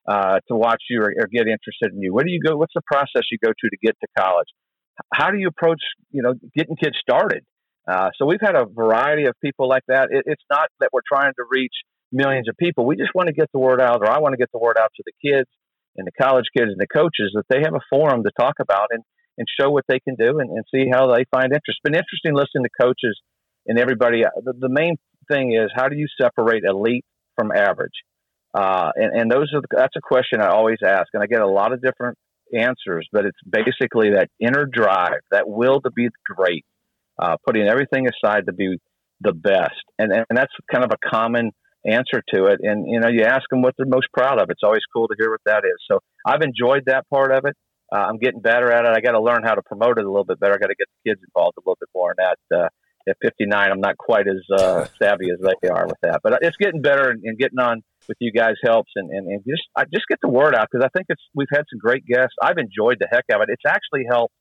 [0.08, 2.12] uh, to watch you or, or, get interested in you?
[2.14, 2.56] Where do you go?
[2.56, 4.48] What's the process you go to to get to college?
[5.12, 7.44] How do you approach you know getting kids started?
[7.86, 10.08] Uh, so we've had a variety of people like that.
[10.10, 11.74] It, it's not that we're trying to reach
[12.12, 12.86] millions of people.
[12.86, 14.76] We just want to get the word out, or I want to get the word
[14.80, 15.48] out to the kids
[15.96, 18.88] and the college kids and the coaches that they have a forum to talk about
[18.90, 19.02] and,
[19.38, 21.78] and show what they can do and, and see how they find interest.
[21.78, 23.18] It's been interesting listening to coaches
[23.70, 24.22] and everybody.
[24.22, 24.96] The, the main
[25.30, 27.04] thing is how do you separate elite
[27.38, 27.94] from average?
[28.52, 31.48] Uh, and, and those are that's a question I always ask, and I get a
[31.48, 32.18] lot of different
[32.52, 33.09] answers.
[33.12, 36.64] But it's basically that inner drive, that will to be great,
[37.16, 38.78] uh, putting everything aside to be
[39.20, 41.52] the best, and and that's kind of a common
[41.87, 42.59] answer to it.
[42.62, 44.50] And you know, you ask them what they're most proud of.
[44.50, 45.78] It's always cool to hear what that is.
[45.88, 47.54] So I've enjoyed that part of it.
[47.92, 48.90] Uh, I'm getting better at it.
[48.96, 50.54] I got to learn how to promote it a little bit better.
[50.54, 52.56] I got to get the kids involved a little bit more in that.
[52.56, 52.68] Uh,
[53.10, 56.56] at 59, I'm not quite as uh, savvy as they are with that, but it's
[56.56, 59.84] getting better and, and getting on with you guys helps and, and, and just I
[59.84, 62.34] just get the word out because I think it's we've had some great guests.
[62.42, 63.52] I've enjoyed the heck out of it.
[63.52, 64.34] It's actually helped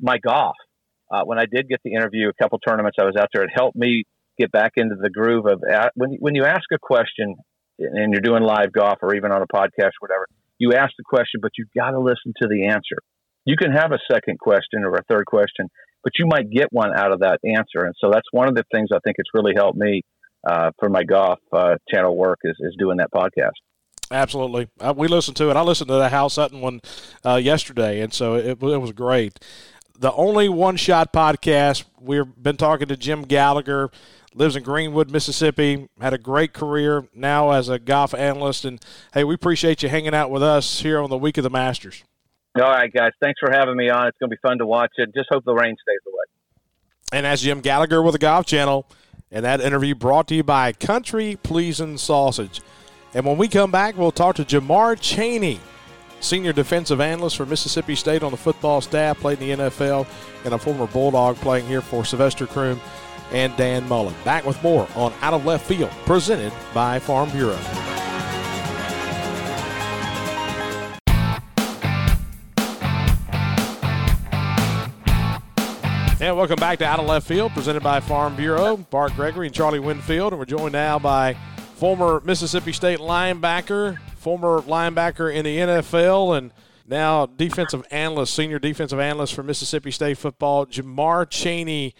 [0.00, 0.56] my golf.
[1.10, 3.50] Uh, when I did get the interview, a couple tournaments I was out there, it
[3.54, 4.04] helped me
[4.38, 5.62] get back into the groove of
[5.94, 7.34] when when you ask a question
[7.78, 10.26] and you're doing live golf or even on a podcast or whatever,
[10.58, 12.98] you ask the question, but you've got to listen to the answer.
[13.44, 15.68] You can have a second question or a third question,
[16.02, 17.84] but you might get one out of that answer.
[17.84, 20.02] And so that's one of the things I think it's really helped me
[20.46, 23.52] uh, for my golf uh, channel work is, is doing that podcast.
[24.10, 25.56] Absolutely, uh, we listened to it.
[25.56, 26.80] I listened to the Hal Sutton one
[27.26, 29.38] uh, yesterday, and so it, it was great.
[29.98, 31.84] The only one shot podcast.
[32.00, 33.90] We've been talking to Jim Gallagher
[34.34, 38.64] lives in Greenwood, Mississippi, had a great career now as a golf analyst.
[38.64, 38.80] And
[39.12, 42.04] hey, we appreciate you hanging out with us here on the week of the Masters.
[42.60, 43.12] All right, guys.
[43.20, 44.08] Thanks for having me on.
[44.08, 45.14] It's going to be fun to watch it.
[45.14, 46.24] Just hope the rain stays away.
[47.12, 48.86] And as Jim Gallagher with the Golf Channel,
[49.30, 52.60] and that interview brought to you by Country Pleasing Sausage.
[53.14, 55.60] And when we come back, we'll talk to Jamar Chaney,
[56.20, 60.06] senior defensive analyst for Mississippi State on the football staff, played in the NFL,
[60.44, 62.80] and a former Bulldog playing here for Sylvester Croom
[63.32, 64.14] and Dan Mullen.
[64.24, 67.58] Back with more on Out of Left Field, presented by Farm Bureau.
[76.20, 78.76] And welcome back to Out of Left Field, presented by Farm Bureau.
[78.76, 81.34] Bart Gregory and Charlie Winfield, and we're joined now by
[81.76, 86.52] former Mississippi State linebacker, former linebacker in the NFL, and
[86.88, 91.94] now defensive analyst, senior defensive analyst for Mississippi State football, Jamar Chaney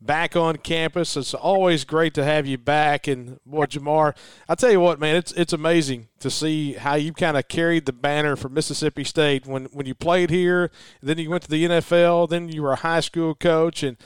[0.00, 1.16] back on campus.
[1.16, 3.06] It's always great to have you back.
[3.06, 4.16] And boy, Jamar,
[4.48, 7.86] I tell you what, man, it's it's amazing to see how you kind of carried
[7.86, 10.70] the banner for Mississippi State when when you played here.
[11.02, 12.28] Then you went to the NFL.
[12.28, 13.96] Then you were a high school coach, and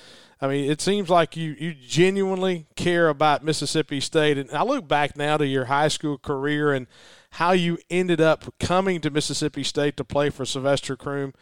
[0.40, 4.38] I mean, it seems like you you genuinely care about Mississippi State.
[4.38, 6.87] And I look back now to your high school career and
[7.35, 11.33] how you ended up coming to Mississippi State to play for Sylvester Croom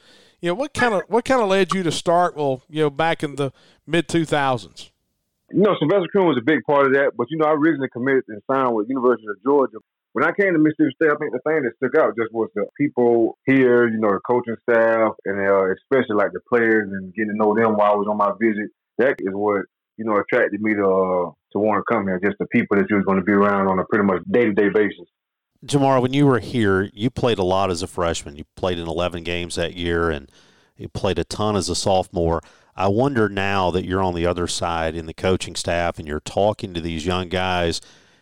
[0.41, 2.37] you know, what kind of what kind of led you to start?
[2.37, 3.53] Well, you know, back in the
[3.89, 4.93] mid two thousands.
[5.51, 7.89] You know, Sylvester Croom was a big part of that, but you know, I originally
[7.89, 9.79] committed and signed with University of Georgia.
[10.13, 12.51] When I came to Mississippi State, I think the thing that stuck out just was
[12.55, 17.15] the people here, you know, the coaching staff, and uh, especially like the players and
[17.15, 18.69] getting to know them while I was on my visit.
[18.99, 19.65] That is what
[19.97, 22.21] you know attracted me to uh, to want to come here.
[22.23, 24.45] Just the people that you was going to be around on a pretty much day
[24.45, 25.09] to day basis.
[25.65, 28.37] Jamar, when you were here, you played a lot as a freshman.
[28.37, 30.31] You played in 11 games that year and
[30.79, 32.41] you played a ton as a sophomore.
[32.75, 36.21] I wonder now that you're on the other side in the coaching staff and you're
[36.21, 37.81] talking to these young guys,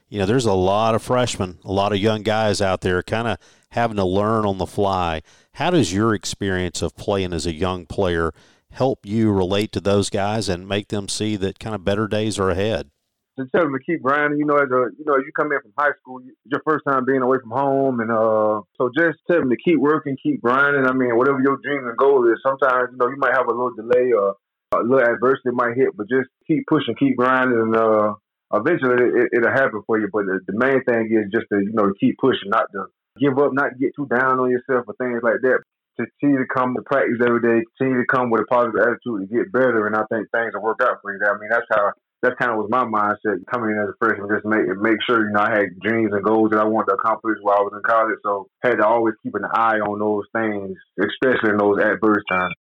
[0.08, 3.28] you know, there's a lot of freshmen, a lot of young guys out there kind
[3.28, 3.38] of
[3.70, 5.20] having to learn on the fly.
[5.54, 8.32] How does your experience of playing as a young player
[8.70, 12.38] help you relate to those guys and make them see that kind of better days
[12.38, 12.90] are ahead?
[13.38, 14.38] To tell them to keep grinding.
[14.38, 16.84] You know, as a you know, you come in from high school, it's your first
[16.88, 20.40] time being away from home, and uh, so just tell them to keep working, keep
[20.40, 20.86] grinding.
[20.86, 23.54] I mean, whatever your dream and goal is, sometimes you know you might have a
[23.54, 24.36] little delay or
[24.72, 28.14] a little adversity might hit, but just keep pushing, keep grinding, and uh,
[28.52, 30.08] eventually it, will happen for you.
[30.12, 32.88] But the, the main thing is just to you know keep pushing, not to
[33.20, 35.60] give up, not get too down on yourself or things like that.
[36.00, 39.28] to continue to come to practice every day, continue to come with a positive attitude
[39.28, 41.20] to get better, and I think things will work out for you.
[41.20, 41.92] I mean, that's how
[42.22, 45.26] that kind of was my mindset coming in as a freshman, just make make sure
[45.26, 47.72] you know I had dreams and goals that I wanted to accomplish while I was
[47.76, 48.18] in college.
[48.24, 52.54] So had to always keep an eye on those things, especially in those adverse times.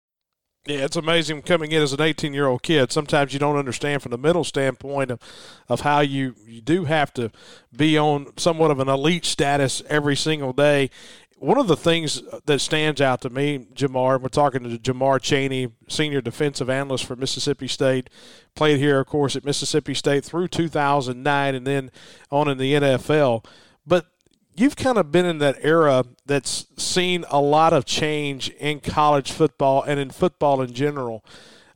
[0.66, 2.90] Yeah, it's amazing coming in as an 18 year old kid.
[2.90, 5.20] Sometimes you don't understand from the mental standpoint of,
[5.68, 7.30] of how you, you do have to
[7.76, 10.88] be on somewhat of an elite status every single day
[11.44, 15.68] one of the things that stands out to me, Jamar, we're talking to Jamar Chaney,
[15.88, 18.08] senior defensive analyst for Mississippi State,
[18.54, 21.90] played here, of course, at Mississippi State through 2009 and then
[22.30, 23.44] on in the NFL.
[23.86, 24.06] But
[24.56, 29.30] you've kind of been in that era that's seen a lot of change in college
[29.30, 31.22] football and in football in general.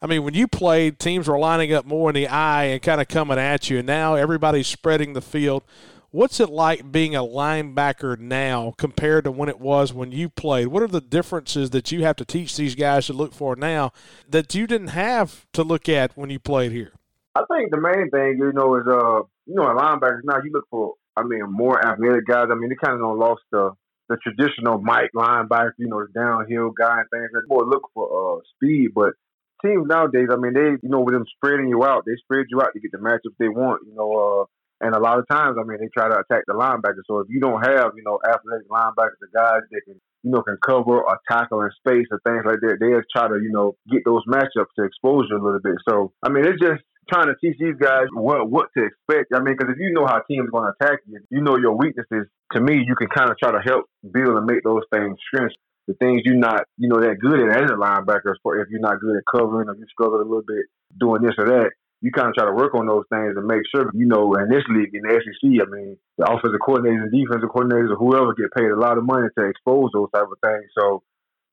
[0.01, 3.03] I mean, when you played, teams were lining up more in the eye and kind
[3.03, 5.63] of coming at you, and now everybody's spreading the field.
[6.11, 10.69] What's it like being a linebacker now compared to when it was when you played?
[10.69, 13.93] What are the differences that you have to teach these guys to look for now
[14.27, 16.93] that you didn't have to look at when you played here?
[17.35, 20.51] I think the main thing, you know, is uh, you know, a linebacker now you
[20.51, 22.47] look for, I mean, more athletic guys.
[22.51, 23.73] I mean, they kind of lost the
[24.09, 27.31] the traditional Mike linebacker, you know, the downhill guy and things.
[27.49, 29.13] More look for uh speed, but
[29.63, 32.63] teams nowadays, I mean, they, you know, with them spreading you out, they spread you
[32.63, 33.83] out to get the matchups they want.
[33.87, 34.45] You know, uh,
[34.81, 37.03] and a lot of times, I mean, they try to attack the linebacker.
[37.07, 40.43] So if you don't have, you know, athletic linebackers, the guys that can, you know,
[40.43, 43.51] can cover or tackle in space or things like that, they just try to, you
[43.51, 45.75] know, get those matchups to expose you a little bit.
[45.89, 49.35] So, I mean, it's just trying to teach these guys what what to expect.
[49.35, 51.77] I mean, because if you know how teams going to attack you, you know your
[51.77, 52.29] weaknesses.
[52.53, 55.57] To me, you can kind of try to help build and make those things strengths.
[55.87, 59.01] The things you're not, you know, that good at as a linebacker, if you're not
[59.01, 60.67] good at covering or you struggle a little bit
[61.01, 61.71] doing this or that,
[62.01, 64.49] you kind of try to work on those things and make sure, you know, in
[64.49, 68.35] this league, in the SEC, I mean, the offensive coordinators and defensive coordinators or whoever
[68.35, 70.71] get paid a lot of money to expose those type of things.
[70.79, 71.03] So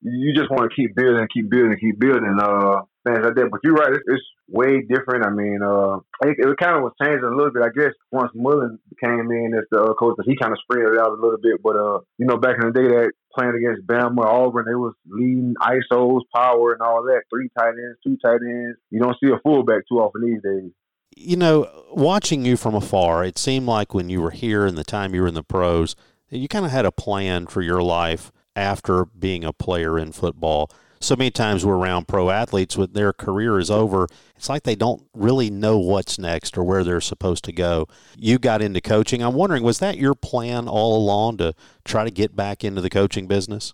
[0.06, 3.49] you just want to keep building, keep building, keep building, uh, things like that.
[3.49, 5.26] But you're right, it's, it's way different.
[5.26, 8.32] I mean, uh, it, it, kind of was changing a little bit, I guess, once
[8.36, 11.41] Mullen came in as the uh, coach, he kind of spread it out a little
[11.41, 11.58] bit.
[11.64, 14.93] But, uh, you know, back in the day, that playing against Bama, Auburn, they was
[15.10, 17.24] leading ISOs, power, and all that.
[17.30, 18.78] Three tight ends, two tight ends.
[18.91, 20.72] You don't see a fullback too often these days.
[21.18, 24.84] You know, watching you from afar, it seemed like when you were here and the
[24.84, 25.95] time you were in the pros,
[26.30, 30.70] you kind of had a plan for your life after being a player in football.
[30.99, 34.08] So many times we're around pro athletes when their career is over.
[34.36, 37.88] It's like they don't really know what's next or where they're supposed to go.
[38.18, 39.22] You got into coaching.
[39.22, 41.53] I'm wondering, was that your plan all along to
[41.84, 43.74] try to get back into the coaching business?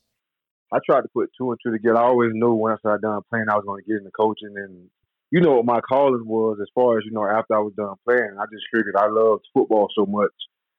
[0.73, 1.97] I tried to put two and two together.
[1.97, 4.53] I always knew once I done playing, I was going to get into coaching.
[4.55, 4.89] And
[5.29, 7.95] you know what my calling was as far as, you know, after I was done
[8.03, 8.35] playing.
[8.39, 10.31] I just figured I loved football so much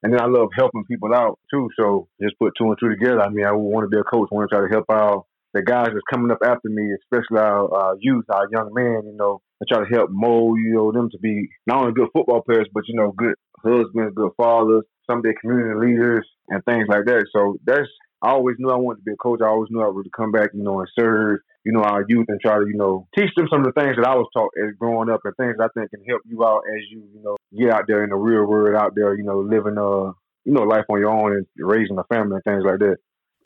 [0.03, 1.69] and then I love helping people out too.
[1.79, 3.23] So just put two and two together.
[3.23, 4.29] I mean, I want to be a coach.
[4.33, 7.39] I want to try to help out the guys that's coming up after me, especially
[7.39, 9.03] our uh, youth, our young men.
[9.05, 12.09] You know, I try to help mold you know them to be not only good
[12.13, 16.65] football players, but you know, good husbands, good fathers, some of their community leaders, and
[16.65, 17.27] things like that.
[17.33, 17.89] So that's
[18.23, 19.41] I always knew I wanted to be a coach.
[19.43, 22.27] I always knew I would come back, you know, and serve, you know, our youth
[22.29, 24.51] and try to, you know, teach them some of the things that I was taught
[24.59, 27.37] as growing up and things I think can help you out as you, you know,
[27.57, 30.13] get out there in the real world, out there, you know, living uh,
[30.45, 32.97] you know, life on your own and raising a family and things like that.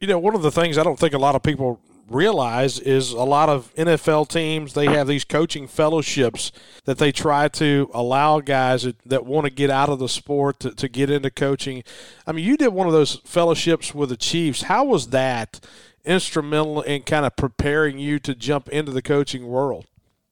[0.00, 3.10] You know, one of the things I don't think a lot of people realize is
[3.10, 6.52] a lot of NFL teams they have these coaching fellowships
[6.84, 10.60] that they try to allow guys that, that want to get out of the sport
[10.60, 11.82] to, to get into coaching.
[12.26, 14.62] I mean, you did one of those fellowships with the Chiefs.
[14.62, 15.60] How was that
[16.06, 19.86] instrumental in kind of preparing you to jump into the coaching world?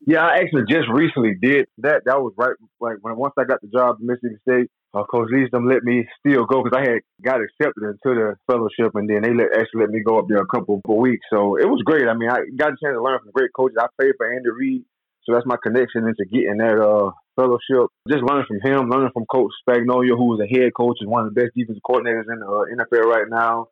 [0.07, 2.03] Yeah, I actually just recently did that.
[2.05, 5.29] That was right like when once I got the job at Mississippi State uh, Coach
[5.51, 9.23] them let me still go because I had got accepted into the fellowship, and then
[9.23, 11.27] they let actually let me go up there a couple of weeks.
[11.31, 12.07] So it was great.
[12.07, 13.77] I mean, I got a chance to learn from great coaches.
[13.79, 14.85] I played for Andy Reid,
[15.27, 17.91] so that's my connection into getting that uh, fellowship.
[18.07, 21.27] Just learning from him, learning from Coach Spagnuolo, who was a head coach and one
[21.27, 23.67] of the best defensive coordinators in the uh, NFL right now.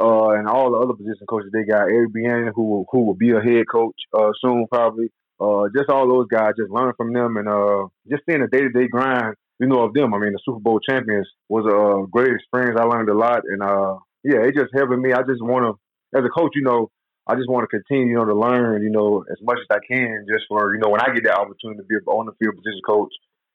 [0.00, 3.14] Uh, and all the other position coaches they got, Eric Bieniemy, who will, who will
[3.14, 5.10] be a head coach uh, soon probably.
[5.40, 8.62] Uh, just all those guys, just learning from them and uh, just seeing the day
[8.62, 10.14] to day grind you know, of them.
[10.14, 12.78] I mean, the Super Bowl champions was a great experience.
[12.78, 15.12] I learned a lot, and uh, yeah, it just helping me.
[15.12, 16.90] I just want to, as a coach, you know,
[17.26, 19.80] I just want to continue, you know, to learn, you know, as much as I
[19.86, 22.56] can, just for you know, when I get that opportunity to be on the field
[22.56, 23.12] position coach,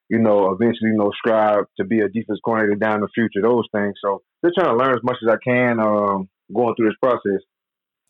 [0.09, 3.41] you know, eventually, you know, strive to be a defense coordinator down in the future,
[3.41, 3.93] those things.
[4.03, 7.41] So just trying to learn as much as I can, um, going through this process.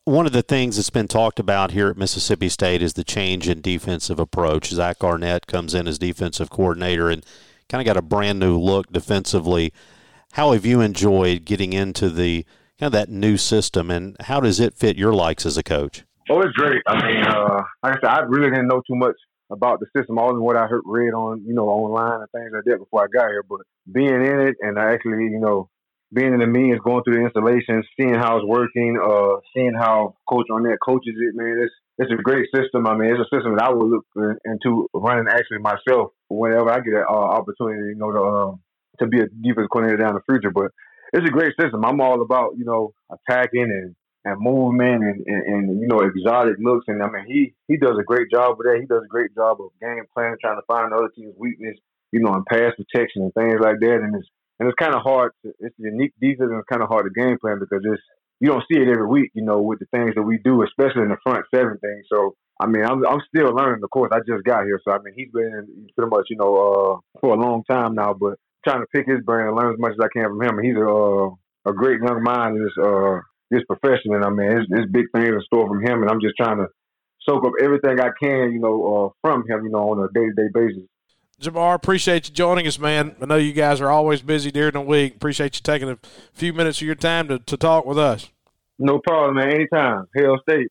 [0.06, 3.48] One of the things that's been talked about here at Mississippi State is the change
[3.48, 4.70] in defensive approach.
[4.70, 7.24] Zach Arnett comes in as defensive coordinator, and
[7.68, 9.72] kind of got a brand new look defensively.
[10.34, 12.44] How have you enjoyed getting into the
[12.80, 16.04] kind of that new system, and how does it fit your likes as a coach?
[16.32, 16.82] Oh, it's great.
[16.88, 19.16] I mean, uh, like I said, I really didn't know too much
[19.52, 22.52] about the system, all than what I heard read on, you know, online and things
[22.54, 23.44] like that before I got here.
[23.48, 25.70] But being in it and I actually, you know,
[26.14, 30.16] being in the means, going through the installations, seeing how it's working, uh, seeing how
[30.28, 32.88] Coach Arnett coaches it, man, it's it's a great system.
[32.88, 34.06] I mean, it's a system that I would look
[34.46, 38.52] into running actually myself whenever I get an uh, opportunity, you know, to uh,
[39.00, 40.52] to be a defensive coordinator down the future.
[40.52, 40.72] But
[41.14, 41.86] it's a great system.
[41.86, 43.96] I'm all about you know attacking and
[44.26, 46.86] and movement and, and, and, you know exotic looks.
[46.88, 48.78] And I mean, he he does a great job of that.
[48.80, 51.78] He does a great job of game planning, trying to find the other team's weakness,
[52.12, 54.00] you know, and pass protection and things like that.
[54.04, 54.28] And it's
[54.60, 55.32] and it's kind of hard.
[55.46, 58.04] To, it's unique defense, and kind of hard to game plan because it's
[58.40, 61.04] you don't see it every week, you know, with the things that we do, especially
[61.04, 62.04] in the front seven thing.
[62.12, 63.84] So I mean, I'm I'm still learning.
[63.84, 66.56] Of course, I just got here, so I mean, he's been pretty much, you know,
[66.56, 68.14] uh, for a long time now.
[68.14, 68.36] But
[68.68, 70.60] trying to pick his brain and learn as much as I can from him.
[70.64, 71.30] He's a uh,
[71.66, 73.20] a great young mind in this uh,
[73.50, 76.02] this profession, and I mean, it's, it's big things in store from him.
[76.02, 76.68] And I'm just trying to
[77.22, 80.26] soak up everything I can, you know, uh, from him, you know, on a day
[80.26, 80.88] to day basis.
[81.42, 83.16] Jamar, appreciate you joining us, man.
[83.22, 85.16] I know you guys are always busy during the week.
[85.16, 85.98] Appreciate you taking a
[86.34, 88.30] few minutes of your time to, to talk with us.
[88.78, 89.54] No problem, man.
[89.54, 90.06] Anytime.
[90.14, 90.68] Hail State.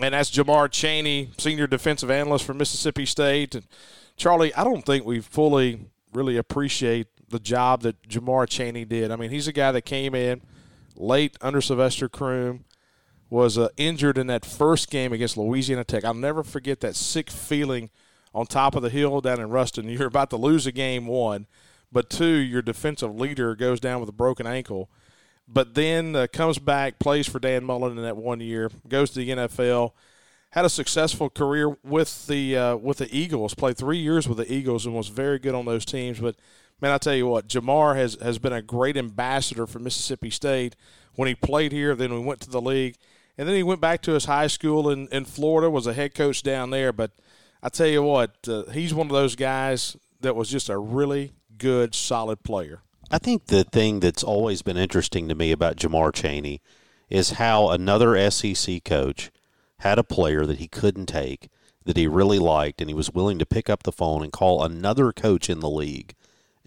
[0.00, 3.54] And that's Jamar Chaney, senior defensive analyst for Mississippi State.
[3.54, 3.66] And
[4.16, 9.10] Charlie, I don't think we fully really appreciate the job that Jamar Chaney did.
[9.10, 10.40] I mean, he's a guy that came in
[10.98, 12.64] late under Sylvester Croom,
[13.30, 16.04] was uh, injured in that first game against Louisiana Tech.
[16.04, 17.90] I'll never forget that sick feeling–
[18.34, 19.88] on top of the hill down in Ruston.
[19.88, 21.46] You're about to lose a game, one,
[21.90, 24.90] but two, your defensive leader goes down with a broken ankle.
[25.46, 29.20] But then uh, comes back, plays for Dan Mullen in that one year, goes to
[29.20, 29.92] the NFL,
[30.50, 33.54] had a successful career with the uh, with the Eagles.
[33.54, 36.20] Played three years with the Eagles and was very good on those teams.
[36.20, 36.36] But
[36.80, 40.76] man, I tell you what, Jamar has has been a great ambassador for Mississippi State
[41.14, 41.94] when he played here.
[41.94, 42.96] Then we went to the league,
[43.36, 45.70] and then he went back to his high school in in Florida.
[45.70, 47.12] Was a head coach down there, but
[47.62, 51.32] I tell you what, uh, he's one of those guys that was just a really
[51.56, 52.82] good, solid player.
[53.10, 56.60] I think the thing that's always been interesting to me about Jamar Chaney
[57.08, 59.30] is how another SEC coach
[59.80, 61.48] had a player that he couldn't take
[61.84, 64.62] that he really liked, and he was willing to pick up the phone and call
[64.62, 66.14] another coach in the league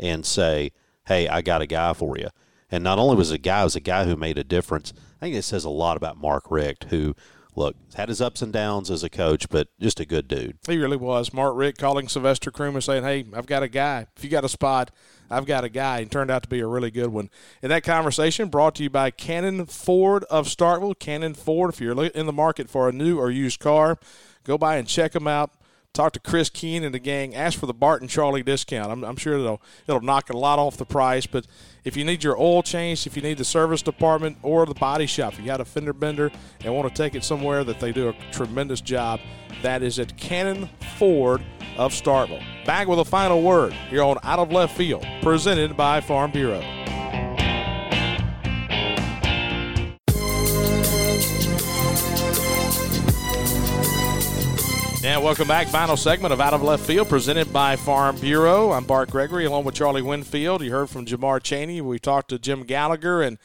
[0.02, 0.72] and say,
[1.06, 2.30] "Hey, I got a guy for you."
[2.70, 4.94] And not only was a guy, was a guy who made a difference.
[5.18, 7.16] I think it says a lot about Mark Richt, who
[7.56, 10.58] look, had his ups and downs as a coach, but just a good dude.
[10.68, 11.34] He really was.
[11.34, 14.08] Mark Richt calling Sylvester Croom saying, hey, I've got a guy.
[14.16, 14.92] If you got a spot,
[15.30, 16.00] I've got a guy.
[16.00, 17.30] And turned out to be a really good one.
[17.62, 20.98] In that conversation, brought to you by Cannon Ford of Starkville.
[20.98, 23.98] Cannon Ford, if you're in the market for a new or used car,
[24.44, 25.52] go by and check them out
[25.94, 27.36] talk to Chris Keene and the gang.
[27.36, 28.92] Ask for the Bart and Charlie discount.
[28.92, 31.26] I'm, I'm sure it'll it'll knock a lot off the price.
[31.26, 31.48] But
[31.84, 35.06] if you need your oil changed, if you need the service department or the body
[35.06, 36.32] shop, if you got a fender bender
[36.64, 39.20] and want to take it somewhere that they do a tremendous job,
[39.62, 41.44] that is at Cannon Ford
[41.78, 42.44] of Starkville.
[42.66, 46.62] Back with a final word here on Out of Left Field, presented by Farm Bureau.
[55.04, 55.68] And welcome back.
[55.68, 58.72] Final segment of Out of Left Field presented by Farm Bureau.
[58.72, 60.62] I'm Bart Gregory along with Charlie Winfield.
[60.62, 61.82] You heard from Jamar Chaney.
[61.82, 63.24] We talked to Jim Gallagher.
[63.24, 63.40] And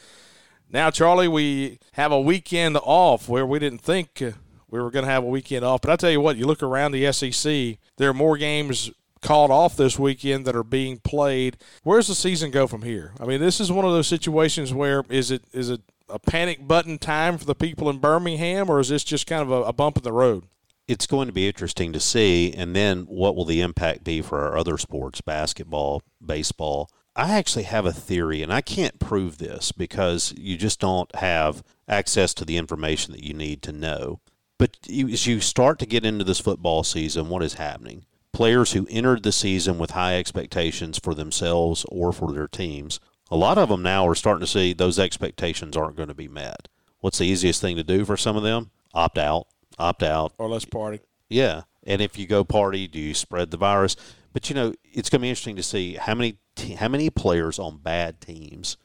[0.71, 4.33] now, Charlie, we have a weekend off where we didn't think uh,
[4.71, 5.81] we were going to have a weekend off.
[5.81, 8.91] But I tell you what, you look around the SEC, there are more games
[9.23, 11.57] called off this weekend that are being played.
[11.85, 13.15] Where's the season go from here?
[13.19, 15.81] I mean, this is one of those situations where is it is it
[16.11, 19.51] a panic button time for the people in Birmingham, or is this just kind of
[19.51, 20.45] a, a bump in the road?
[20.89, 22.53] It's going to be interesting to see.
[22.53, 26.91] And then what will the impact be for our other sports, basketball, baseball?
[27.14, 31.64] I actually have a theory, and I can't prove this because you just don't have
[31.89, 34.20] access to the information that you need to know.
[34.59, 38.05] But you, as you start to get into this football season, what is happening?
[38.32, 43.37] Players who entered the season with high expectations for themselves or for their teams, a
[43.37, 46.68] lot of them now are starting to see those expectations aren't going to be met.
[47.01, 48.70] What's the easiest thing to do for some of them?
[48.93, 49.47] Opt out
[49.79, 51.01] opt out or let's party.
[51.29, 53.97] Yeah, and if you go party, do you spread the virus?
[54.33, 57.11] But you know, it's going to be interesting to see how many te- how many
[57.11, 58.77] players on bad teams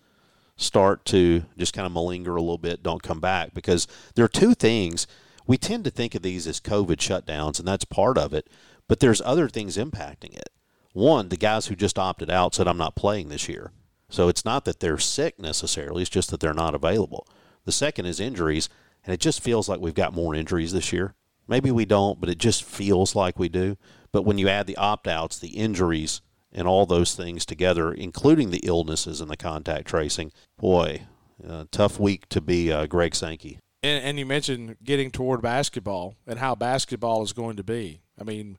[0.56, 4.30] start to just kind of malinger a little bit, don't come back because there are
[4.30, 5.08] two things.
[5.48, 8.48] We tend to think of these as COVID shutdowns, and that's part of it.
[8.88, 10.50] But there's other things impacting it.
[10.94, 13.72] One, the guys who just opted out said, "I'm not playing this year."
[14.10, 17.28] So it's not that they're sick necessarily; it's just that they're not available.
[17.66, 18.70] The second is injuries
[19.06, 21.16] and it just feels like we've got more injuries this year.
[21.48, 23.78] Maybe we don't, but it just feels like we do.
[24.12, 26.22] But when you add the opt outs, the injuries,
[26.54, 31.04] and all those things together, including the illnesses and the contact tracing, boy,
[31.48, 33.60] uh, tough week to be uh, Greg Sankey.
[33.84, 38.02] And, and you mentioned getting toward basketball and how basketball is going to be.
[38.20, 38.58] I mean,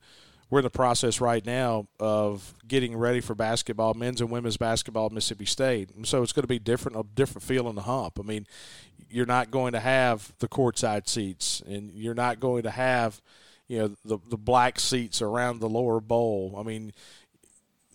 [0.52, 5.06] we're in the process right now of getting ready for basketball, men's and women's basketball
[5.06, 5.88] at Mississippi State.
[5.96, 8.20] And so it's going to be different, a different feel in the hump.
[8.20, 8.46] I mean,
[9.08, 13.22] you're not going to have the courtside seats, and you're not going to have,
[13.66, 16.54] you know, the the black seats around the lower bowl.
[16.58, 16.92] I mean,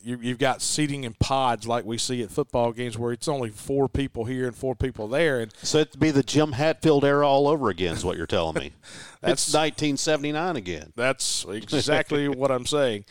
[0.07, 3.49] you, you've got seating in pods like we see at football games where it's only
[3.49, 7.27] four people here and four people there, and So it'd be the Jim Hatfield era
[7.27, 8.71] all over again, is what you're telling me.
[9.21, 10.93] That's- it's 1979 again.
[10.95, 13.03] That's exactly what I'm saying.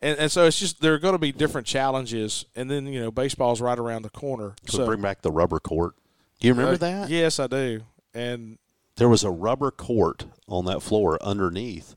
[0.00, 3.00] And, and so it's just there are going to be different challenges, and then you
[3.00, 4.54] know baseball's right around the corner.
[4.66, 5.96] So So bring back the rubber court.
[6.40, 7.10] Do you remember uh, that?
[7.10, 7.82] Yes, I do.
[8.14, 8.58] And
[8.96, 11.96] There was a rubber court on that floor underneath.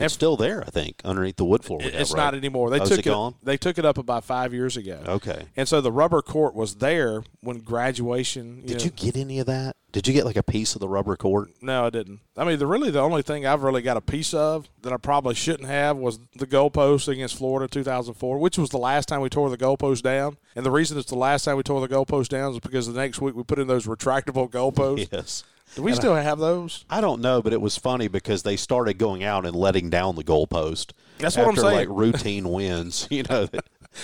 [0.00, 1.78] It's Ev- still there, I think, underneath the wood floor.
[1.80, 2.24] we it- have, it's right?
[2.24, 2.70] not anymore.
[2.70, 3.34] They Oh, took it gone?
[3.42, 5.00] They took it up about five years ago.
[5.06, 5.44] Okay.
[5.56, 8.62] And so the rubber court was there when graduation.
[8.66, 9.76] Did know- you get any of that?
[9.92, 11.50] Did you get like a piece of the rubber court?
[11.60, 12.20] No, I didn't.
[12.36, 14.96] I mean, the really the only thing I've really got a piece of that I
[14.98, 19.28] probably shouldn't have was the goalpost against Florida 2004, which was the last time we
[19.28, 20.36] tore the goalpost down.
[20.54, 22.92] And the reason it's the last time we tore the goalpost down is because the
[23.00, 25.08] next week we put in those retractable goalposts.
[25.12, 25.42] Yes.
[25.76, 26.84] Do we still have those?
[26.90, 30.16] I don't know, but it was funny because they started going out and letting down
[30.16, 30.92] the goalpost.
[31.18, 31.88] That's what I'm saying.
[31.88, 33.48] Like routine wins, you know.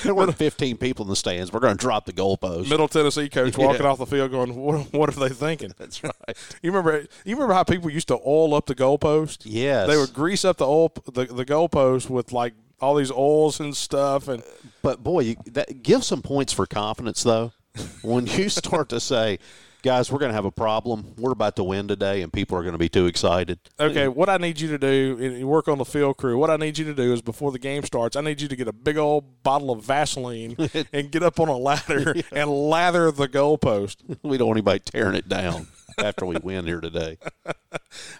[0.02, 1.52] There were 15 people in the stands.
[1.52, 2.68] We're going to drop the goalpost.
[2.68, 3.66] Middle Tennessee coach Yeah.
[3.66, 6.12] walking off the field, going, "What, what are they thinking?" That's right.
[6.60, 7.06] You remember?
[7.24, 9.42] You remember how people used to oil up the goalpost?
[9.44, 9.86] Yes.
[9.88, 13.76] They would grease up the oil the, the goalpost with like all these oils and
[13.76, 14.42] stuff, and
[14.82, 17.52] But boy, you, that give some points for confidence though.
[18.02, 19.38] when you start to say,
[19.86, 21.14] "Guys, we're going to have a problem.
[21.16, 23.60] We're about to win today," and people are going to be too excited.
[23.78, 26.36] Okay, what I need you to do, and you work on the field crew.
[26.36, 28.56] What I need you to do is before the game starts, I need you to
[28.56, 30.56] get a big old bottle of Vaseline
[30.92, 33.98] and get up on a ladder and lather the goalpost.
[34.26, 35.68] We don't want anybody tearing it down
[35.98, 37.18] after we win here today.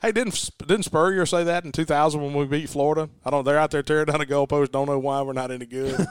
[0.01, 3.11] Hey, didn't didn't Spurrier say that in 2000 when we beat Florida?
[3.25, 3.45] I don't.
[3.45, 4.71] They're out there tearing down a goalpost.
[4.71, 6.07] Don't know why we're not any good.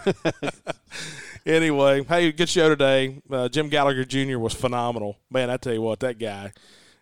[1.46, 3.22] Anyway, hey, good show today.
[3.30, 4.38] Uh, Jim Gallagher Jr.
[4.40, 5.18] was phenomenal.
[5.30, 6.52] Man, I tell you what, that guy,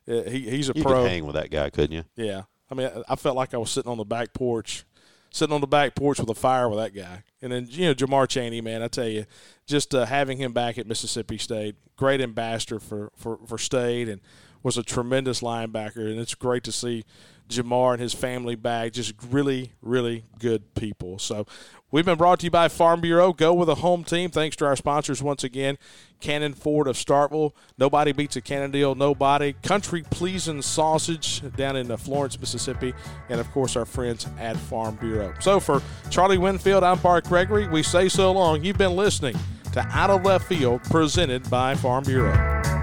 [0.08, 1.06] uh, he, he's a You pro.
[1.06, 2.04] hang with that guy, couldn't you?
[2.16, 4.86] Yeah, I mean, I- I felt like I was sitting on the back porch,
[5.32, 7.24] sitting on the back porch with a fire with that guy.
[7.42, 9.26] And then you know Jamar Chaney, man, I tell you,
[9.68, 14.22] just uh, having him back at Mississippi State, great ambassador for for for State, and
[14.62, 16.10] was a tremendous linebacker.
[16.10, 17.04] And it's great to see
[17.50, 18.94] Jamar and his family back.
[18.94, 21.20] Just really, really good people.
[21.20, 21.46] So.
[21.94, 23.34] We've been brought to you by Farm Bureau.
[23.34, 24.32] Go with a home team.
[24.32, 25.78] Thanks to our sponsors once again.
[26.22, 27.52] Cannon Ford of Starkville.
[27.78, 28.96] Nobody beats a Cannon deal.
[28.96, 29.54] Nobody.
[29.62, 32.96] Country Pleasing Sausage down in uh, Florence, Mississippi.
[33.30, 35.36] And, of course, our friends at Farm Bureau.
[35.40, 37.68] So, for Charlie Winfield, I'm Bart Gregory.
[37.68, 38.64] We say so long.
[38.64, 39.36] You've been listening
[39.74, 42.83] to Out of Left Field presented by Farm Bureau.